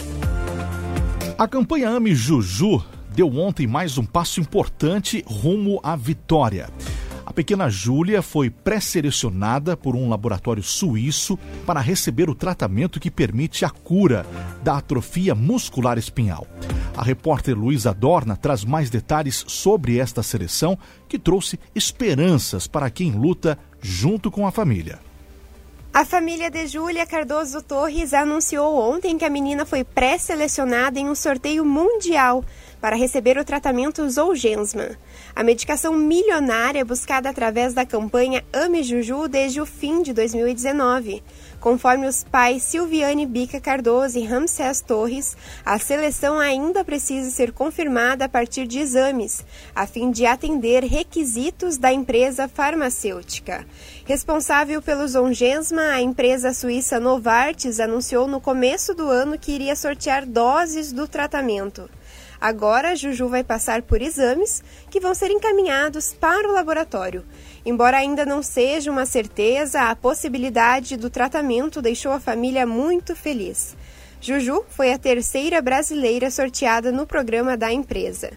A 1.40 1.48
campanha 1.48 1.90
Ame 1.90 2.14
Juju 2.14 2.84
deu 3.22 3.38
ontem 3.38 3.68
mais 3.68 4.00
um 4.00 4.04
passo 4.04 4.40
importante 4.40 5.24
rumo 5.28 5.80
à 5.84 5.96
vitória. 5.96 6.72
A 7.24 7.32
pequena 7.32 7.70
Júlia 7.70 8.20
foi 8.24 8.50
pré-selecionada 8.50 9.78
por 9.78 9.96
um 9.96 10.10
laboratório 10.10 10.64
suíço 10.64 11.38
para 11.64 11.80
receber 11.80 12.32
o 12.32 12.36
tratamento 12.36 13.00
que 13.00 13.12
permite 13.12 13.64
a 13.64 13.70
cura 13.70 14.26
da 14.64 14.78
atrofia 14.78 15.36
muscular 15.36 16.00
espinhal. 16.00 16.48
A 16.98 17.04
repórter 17.04 17.56
Luísa 17.56 17.94
Dorna 17.94 18.36
traz 18.36 18.66
mais 18.66 18.90
detalhes 18.90 19.46
sobre 19.48 20.00
esta 20.00 20.24
seleção 20.24 20.76
que 21.08 21.20
trouxe 21.20 21.60
esperanças 21.76 22.66
para 22.66 22.90
quem 22.90 23.12
luta 23.12 23.56
junto 23.80 24.32
com 24.32 24.48
a 24.48 24.52
família. 24.52 24.98
A 25.94 26.06
família 26.06 26.50
de 26.50 26.68
Júlia 26.68 27.06
Cardoso 27.06 27.62
Torres 27.62 28.14
anunciou 28.14 28.80
ontem 28.80 29.18
que 29.18 29.26
a 29.26 29.30
menina 29.30 29.66
foi 29.66 29.84
pré-selecionada 29.84 30.98
em 30.98 31.10
um 31.10 31.14
sorteio 31.14 31.66
mundial 31.66 32.46
para 32.82 32.96
receber 32.96 33.38
o 33.38 33.46
tratamento 33.46 34.10
Zolgensma, 34.10 34.98
a 35.36 35.44
medicação 35.44 35.94
milionária 35.94 36.84
buscada 36.84 37.30
através 37.30 37.76
da 37.76 37.86
campanha 37.86 38.44
Ame 38.52 38.82
Juju 38.82 39.28
desde 39.28 39.62
o 39.62 39.66
fim 39.68 40.02
de 40.02 40.12
2019. 40.12 41.24
Conforme 41.60 42.08
os 42.08 42.24
pais 42.24 42.64
Silviane 42.64 43.28
Bica 43.28 43.62
Cardoso 43.62 44.18
e 44.18 44.24
Ramsés 44.24 44.82
Torres, 44.82 45.38
a 45.64 45.78
seleção 45.78 46.40
ainda 46.40 46.84
precisa 46.84 47.30
ser 47.30 47.52
confirmada 47.52 48.26
a 48.26 48.30
partir 48.30 48.66
de 48.66 48.80
exames, 48.80 49.46
a 49.76 49.86
fim 49.86 50.10
de 50.10 50.26
atender 50.26 50.84
requisitos 50.84 51.78
da 51.78 51.94
empresa 51.94 52.48
farmacêutica. 52.48 53.64
Responsável 54.06 54.82
pelo 54.82 55.08
Zongensma, 55.08 55.84
a 55.84 56.02
empresa 56.02 56.52
suíça 56.52 57.00
Novartis 57.00 57.80
anunciou 57.80 58.28
no 58.28 58.42
começo 58.42 58.96
do 58.96 59.08
ano 59.08 59.38
que 59.38 59.52
iria 59.52 59.76
sortear 59.76 60.26
doses 60.26 60.92
do 60.92 61.08
tratamento. 61.08 61.88
Agora, 62.42 62.96
Juju 62.96 63.30
vai 63.30 63.44
passar 63.44 63.84
por 63.84 64.02
exames 64.02 64.64
que 64.90 65.00
vão 65.00 65.14
ser 65.14 65.30
encaminhados 65.30 66.12
para 66.12 66.50
o 66.50 66.52
laboratório. 66.52 67.24
Embora 67.64 67.98
ainda 67.98 68.26
não 68.26 68.42
seja 68.42 68.90
uma 68.90 69.06
certeza, 69.06 69.84
a 69.84 69.96
possibilidade 69.96 70.98
do 70.98 71.08
tratamento 71.08 71.84
deixou 71.84 72.12
a 72.12 72.20
família 72.20 72.66
muito 72.66 73.16
feliz. 73.16 73.78
Juju 74.20 74.64
foi 74.70 74.92
a 74.92 74.98
terceira 74.98 75.62
brasileira 75.62 76.32
sorteada 76.32 76.92
no 76.92 77.06
programa 77.06 77.56
da 77.56 77.72
empresa. 77.72 78.32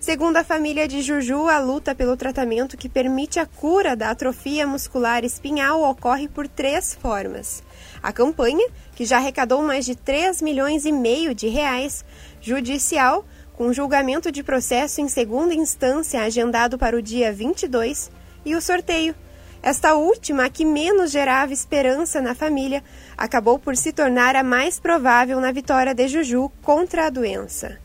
Segundo 0.00 0.38
a 0.38 0.44
família 0.44 0.88
de 0.88 1.02
Juju, 1.02 1.46
a 1.46 1.58
luta 1.58 1.94
pelo 1.94 2.16
tratamento 2.16 2.74
que 2.74 2.88
permite 2.88 3.38
a 3.38 3.44
cura 3.44 3.94
da 3.94 4.08
atrofia 4.08 4.66
muscular 4.66 5.22
espinhal 5.26 5.82
ocorre 5.82 6.26
por 6.26 6.48
três 6.48 6.94
formas. 6.94 7.62
A 8.02 8.10
campanha, 8.10 8.66
que 8.94 9.04
já 9.04 9.18
arrecadou 9.18 9.62
mais 9.62 9.84
de 9.84 9.94
3 9.94 10.40
milhões 10.40 10.86
e 10.86 10.92
meio 10.92 11.34
de 11.34 11.48
reais, 11.48 12.02
judicial, 12.40 13.26
com 13.60 13.74
julgamento 13.74 14.32
de 14.32 14.42
processo 14.42 15.02
em 15.02 15.08
segunda 15.10 15.52
instância 15.52 16.22
agendado 16.22 16.78
para 16.78 16.96
o 16.96 17.02
dia 17.02 17.30
22, 17.30 18.10
e 18.42 18.56
o 18.56 18.60
sorteio. 18.62 19.14
Esta 19.62 19.92
última, 19.92 20.48
que 20.48 20.64
menos 20.64 21.10
gerava 21.10 21.52
esperança 21.52 22.22
na 22.22 22.34
família, 22.34 22.82
acabou 23.18 23.58
por 23.58 23.76
se 23.76 23.92
tornar 23.92 24.34
a 24.34 24.42
mais 24.42 24.80
provável 24.80 25.38
na 25.42 25.52
vitória 25.52 25.94
de 25.94 26.08
Juju 26.08 26.50
contra 26.62 27.04
a 27.04 27.10
doença. 27.10 27.78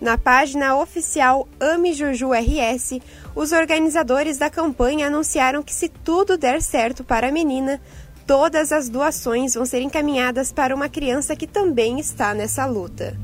Na 0.00 0.18
página 0.18 0.76
oficial 0.76 1.46
Ame 1.60 1.92
Juju 1.92 2.32
RS, 2.32 2.98
os 3.32 3.52
organizadores 3.52 4.36
da 4.36 4.50
campanha 4.50 5.06
anunciaram 5.06 5.62
que, 5.62 5.72
se 5.72 5.88
tudo 5.88 6.36
der 6.36 6.60
certo 6.60 7.04
para 7.04 7.28
a 7.28 7.32
menina, 7.32 7.80
todas 8.26 8.72
as 8.72 8.88
doações 8.88 9.54
vão 9.54 9.64
ser 9.64 9.80
encaminhadas 9.80 10.50
para 10.50 10.74
uma 10.74 10.88
criança 10.88 11.36
que 11.36 11.46
também 11.46 12.00
está 12.00 12.34
nessa 12.34 12.66
luta. 12.66 13.16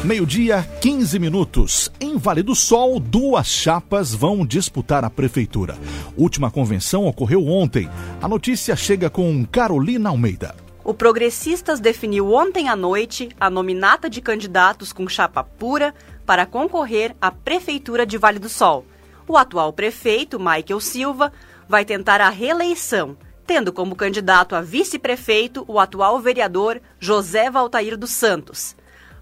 Meio-dia, 0.06 0.62
15 0.80 1.18
minutos. 1.18 1.90
Em 2.00 2.16
Vale 2.16 2.40
do 2.40 2.54
Sol, 2.54 3.00
duas 3.00 3.48
chapas 3.48 4.14
vão 4.14 4.46
disputar 4.46 5.02
a 5.04 5.10
prefeitura. 5.10 5.76
Última 6.16 6.48
convenção 6.48 7.08
ocorreu 7.08 7.44
ontem. 7.48 7.90
A 8.22 8.28
notícia 8.28 8.76
chega 8.76 9.10
com 9.10 9.44
Carolina 9.44 10.10
Almeida. 10.10 10.54
O 10.84 10.94
Progressistas 10.94 11.80
definiu 11.80 12.32
ontem 12.32 12.68
à 12.68 12.76
noite 12.76 13.30
a 13.40 13.50
nominata 13.50 14.08
de 14.08 14.20
candidatos 14.20 14.92
com 14.92 15.08
chapa 15.08 15.42
pura 15.42 15.92
para 16.24 16.46
concorrer 16.46 17.16
à 17.20 17.32
prefeitura 17.32 18.06
de 18.06 18.16
Vale 18.16 18.38
do 18.38 18.48
Sol. 18.48 18.86
O 19.26 19.36
atual 19.36 19.72
prefeito, 19.72 20.38
Michael 20.38 20.78
Silva, 20.78 21.32
vai 21.68 21.84
tentar 21.84 22.20
a 22.20 22.30
reeleição, 22.30 23.16
tendo 23.44 23.72
como 23.72 23.96
candidato 23.96 24.54
a 24.54 24.60
vice-prefeito 24.60 25.64
o 25.66 25.80
atual 25.80 26.20
vereador 26.20 26.80
José 27.00 27.50
Valtair 27.50 27.96
dos 27.96 28.10
Santos. 28.10 28.76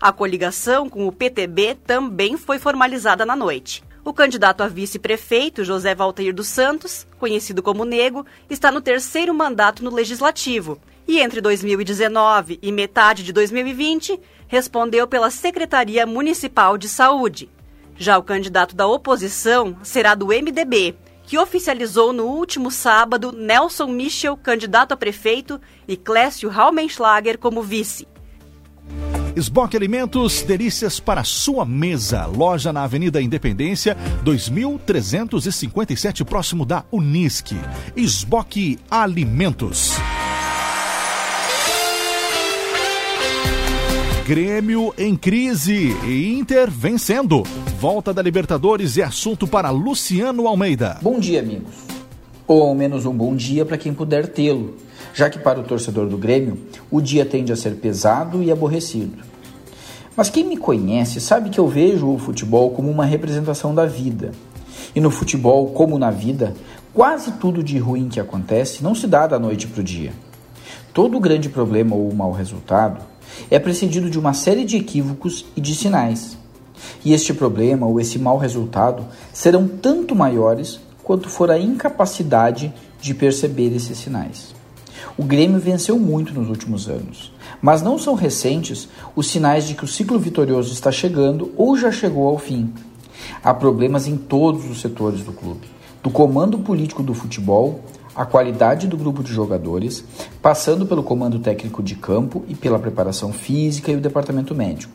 A 0.04 0.12
coligação 0.12 0.86
com 0.86 1.08
o 1.08 1.12
PTB 1.12 1.78
também 1.86 2.36
foi 2.36 2.58
formalizada 2.58 3.24
na 3.24 3.34
noite. 3.34 3.82
O 4.04 4.12
candidato 4.12 4.60
a 4.60 4.68
vice-prefeito, 4.68 5.64
José 5.64 5.94
Valteir 5.94 6.34
dos 6.34 6.46
Santos, 6.46 7.06
conhecido 7.18 7.62
como 7.62 7.86
Nego, 7.86 8.26
está 8.50 8.70
no 8.70 8.82
terceiro 8.82 9.32
mandato 9.32 9.82
no 9.82 9.90
Legislativo 9.90 10.78
e 11.08 11.20
entre 11.20 11.40
2019 11.40 12.58
e 12.60 12.70
metade 12.70 13.22
de 13.22 13.32
2020 13.32 14.20
respondeu 14.46 15.08
pela 15.08 15.30
Secretaria 15.30 16.04
Municipal 16.04 16.76
de 16.76 16.86
Saúde. 16.86 17.48
Já 17.96 18.18
o 18.18 18.22
candidato 18.22 18.76
da 18.76 18.86
oposição 18.86 19.74
será 19.82 20.14
do 20.14 20.26
MDB, 20.26 20.96
que 21.22 21.38
oficializou 21.38 22.12
no 22.12 22.26
último 22.26 22.70
sábado 22.70 23.32
Nelson 23.32 23.86
Michel, 23.86 24.36
candidato 24.36 24.92
a 24.92 24.98
prefeito, 24.98 25.58
e 25.88 25.96
Clécio 25.96 26.50
Raumenschlager 26.50 27.38
como 27.38 27.62
vice. 27.62 28.06
Esboque 29.36 29.76
Alimentos, 29.76 30.42
delícias 30.42 31.00
para 31.00 31.24
sua 31.24 31.64
mesa. 31.64 32.26
Loja 32.26 32.72
na 32.72 32.84
Avenida 32.84 33.20
Independência, 33.20 33.96
2357, 34.22 36.24
próximo 36.24 36.64
da 36.64 36.84
Unisque. 36.92 37.56
Esboque 37.96 38.78
Alimentos. 38.88 39.96
Grêmio 44.26 44.94
em 44.96 45.16
crise 45.16 45.94
e 46.06 46.32
Inter 46.32 46.70
vencendo. 46.70 47.42
Volta 47.78 48.14
da 48.14 48.22
Libertadores 48.22 48.96
é 48.96 49.02
assunto 49.02 49.46
para 49.46 49.68
Luciano 49.68 50.46
Almeida. 50.46 50.98
Bom 51.02 51.18
dia, 51.18 51.40
amigos. 51.40 51.74
Ou 52.46 52.62
ao 52.62 52.74
menos 52.74 53.04
um 53.04 53.12
bom 53.12 53.36
dia 53.36 53.66
para 53.66 53.76
quem 53.76 53.92
puder 53.92 54.28
tê-lo, 54.28 54.76
já 55.12 55.28
que 55.28 55.38
para 55.38 55.60
o 55.60 55.64
torcedor 55.64 56.06
do 56.08 56.16
Grêmio 56.16 56.58
o 56.90 57.00
dia 57.00 57.26
tende 57.26 57.52
a 57.52 57.56
ser 57.56 57.76
pesado 57.76 58.42
e 58.42 58.50
aborrecido. 58.50 59.22
Mas 60.16 60.30
quem 60.30 60.44
me 60.44 60.56
conhece 60.56 61.20
sabe 61.20 61.50
que 61.50 61.58
eu 61.58 61.66
vejo 61.66 62.08
o 62.08 62.18
futebol 62.18 62.70
como 62.70 62.90
uma 62.90 63.04
representação 63.04 63.74
da 63.74 63.84
vida. 63.84 64.32
E 64.94 65.00
no 65.00 65.10
futebol, 65.10 65.70
como 65.72 65.98
na 65.98 66.10
vida, 66.10 66.54
quase 66.92 67.32
tudo 67.32 67.62
de 67.64 67.78
ruim 67.78 68.08
que 68.08 68.20
acontece 68.20 68.82
não 68.82 68.94
se 68.94 69.08
dá 69.08 69.26
da 69.26 69.38
noite 69.38 69.66
para 69.66 69.80
o 69.80 69.84
dia. 69.84 70.12
Todo 70.92 71.18
grande 71.18 71.48
problema 71.48 71.96
ou 71.96 72.14
mau 72.14 72.30
resultado 72.30 73.04
é 73.50 73.58
precedido 73.58 74.08
de 74.08 74.18
uma 74.18 74.32
série 74.32 74.64
de 74.64 74.76
equívocos 74.76 75.44
e 75.56 75.60
de 75.60 75.74
sinais. 75.74 76.38
E 77.04 77.12
este 77.12 77.34
problema 77.34 77.86
ou 77.86 78.00
esse 78.00 78.18
mau 78.18 78.38
resultado 78.38 79.04
serão 79.32 79.66
tanto 79.66 80.14
maiores 80.14 80.80
quanto 81.02 81.28
for 81.28 81.50
a 81.50 81.58
incapacidade 81.58 82.72
de 83.00 83.14
perceber 83.14 83.74
esses 83.74 83.98
sinais. 83.98 84.54
O 85.16 85.22
Grêmio 85.22 85.60
venceu 85.60 85.98
muito 85.98 86.34
nos 86.34 86.48
últimos 86.48 86.88
anos, 86.88 87.32
mas 87.62 87.82
não 87.82 87.96
são 87.98 88.14
recentes 88.14 88.88
os 89.14 89.28
sinais 89.28 89.66
de 89.66 89.74
que 89.74 89.84
o 89.84 89.88
ciclo 89.88 90.18
vitorioso 90.18 90.72
está 90.72 90.90
chegando 90.90 91.52
ou 91.56 91.76
já 91.76 91.92
chegou 91.92 92.26
ao 92.28 92.36
fim. 92.36 92.72
Há 93.42 93.54
problemas 93.54 94.08
em 94.08 94.16
todos 94.16 94.68
os 94.68 94.80
setores 94.80 95.20
do 95.20 95.32
clube, 95.32 95.68
do 96.02 96.10
comando 96.10 96.58
político 96.58 97.02
do 97.02 97.14
futebol 97.14 97.80
a 98.14 98.24
qualidade 98.24 98.86
do 98.86 98.96
grupo 98.96 99.22
de 99.22 99.32
jogadores, 99.32 100.04
passando 100.40 100.86
pelo 100.86 101.02
comando 101.02 101.38
técnico 101.38 101.82
de 101.82 101.96
campo 101.96 102.44
e 102.48 102.54
pela 102.54 102.78
preparação 102.78 103.32
física 103.32 103.90
e 103.90 103.96
o 103.96 104.00
departamento 104.00 104.54
médico. 104.54 104.92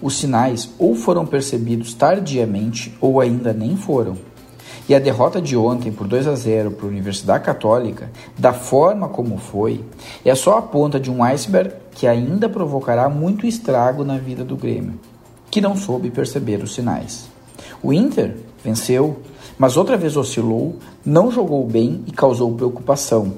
Os 0.00 0.18
sinais 0.18 0.70
ou 0.78 0.96
foram 0.96 1.24
percebidos 1.24 1.94
tardiamente 1.94 2.92
ou 3.00 3.20
ainda 3.20 3.52
nem 3.52 3.76
foram. 3.76 4.16
E 4.88 4.94
a 4.94 4.98
derrota 4.98 5.40
de 5.40 5.56
ontem 5.56 5.92
por 5.92 6.08
2 6.08 6.26
a 6.26 6.34
0 6.34 6.72
para 6.72 6.86
a 6.86 6.88
Universidade 6.88 7.44
Católica, 7.44 8.10
da 8.36 8.52
forma 8.52 9.08
como 9.08 9.38
foi, 9.38 9.84
é 10.24 10.34
só 10.34 10.58
a 10.58 10.62
ponta 10.62 10.98
de 10.98 11.10
um 11.10 11.22
iceberg 11.22 11.74
que 11.92 12.06
ainda 12.06 12.48
provocará 12.48 13.08
muito 13.08 13.46
estrago 13.46 14.02
na 14.04 14.18
vida 14.18 14.44
do 14.44 14.56
Grêmio, 14.56 14.98
que 15.50 15.60
não 15.60 15.76
soube 15.76 16.10
perceber 16.10 16.62
os 16.62 16.74
sinais. 16.74 17.28
O 17.82 17.92
Inter 17.92 18.36
venceu, 18.64 19.18
mas 19.56 19.76
outra 19.76 19.96
vez 19.96 20.16
oscilou, 20.16 20.76
não 21.04 21.30
jogou 21.30 21.64
bem 21.66 22.02
e 22.06 22.12
causou 22.12 22.52
preocupação. 22.54 23.34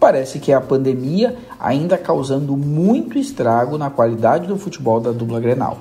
Parece 0.00 0.38
que 0.38 0.52
é 0.52 0.54
a 0.54 0.60
pandemia 0.60 1.36
ainda 1.58 1.96
causando 1.98 2.56
muito 2.56 3.18
estrago 3.18 3.76
na 3.78 3.90
qualidade 3.90 4.46
do 4.46 4.58
futebol 4.58 5.00
da 5.00 5.12
dupla 5.12 5.40
Grenal. 5.40 5.78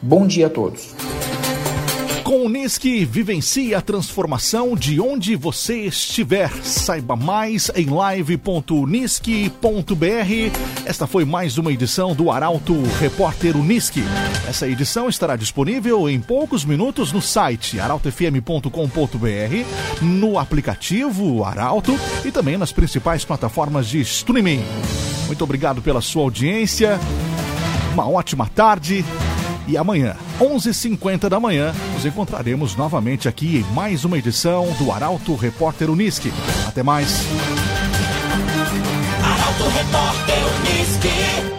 Bom 0.00 0.26
dia 0.26 0.48
a 0.48 0.50
todos. 0.50 0.94
Com 2.24 2.38
o 2.38 2.46
Unisque, 2.46 3.04
vivencie 3.04 3.74
a 3.74 3.82
transformação 3.82 4.74
de 4.74 4.98
onde 4.98 5.36
você 5.36 5.82
estiver. 5.82 6.50
Saiba 6.62 7.14
mais 7.14 7.70
em 7.76 7.90
live.unisque.br. 7.90 10.86
Esta 10.86 11.06
foi 11.06 11.26
mais 11.26 11.58
uma 11.58 11.70
edição 11.70 12.14
do 12.14 12.30
Arauto 12.30 12.82
Repórter 12.98 13.58
Unisque. 13.58 14.02
Essa 14.48 14.66
edição 14.66 15.06
estará 15.06 15.36
disponível 15.36 16.08
em 16.08 16.18
poucos 16.18 16.64
minutos 16.64 17.12
no 17.12 17.20
site 17.20 17.78
arautofm.com.br, 17.78 18.70
no 20.00 20.38
aplicativo 20.38 21.44
Arauto 21.44 21.94
e 22.24 22.32
também 22.32 22.56
nas 22.56 22.72
principais 22.72 23.22
plataformas 23.22 23.86
de 23.86 24.00
streaming. 24.00 24.64
Muito 25.26 25.44
obrigado 25.44 25.82
pela 25.82 26.00
sua 26.00 26.22
audiência. 26.22 26.98
Uma 27.92 28.08
ótima 28.08 28.48
tarde. 28.48 29.04
E 29.66 29.76
amanhã, 29.76 30.14
11h50 30.38 31.28
da 31.28 31.40
manhã, 31.40 31.72
nos 31.94 32.04
encontraremos 32.04 32.76
novamente 32.76 33.28
aqui 33.28 33.58
em 33.58 33.74
mais 33.74 34.04
uma 34.04 34.18
edição 34.18 34.66
do 34.78 34.92
Arauto 34.92 35.34
Repórter 35.34 35.90
Unisque. 35.90 36.32
Até 36.68 36.82
mais. 36.82 37.20
Arauto 39.22 39.64
Repórter 39.68 40.38
Unisque. 40.60 41.53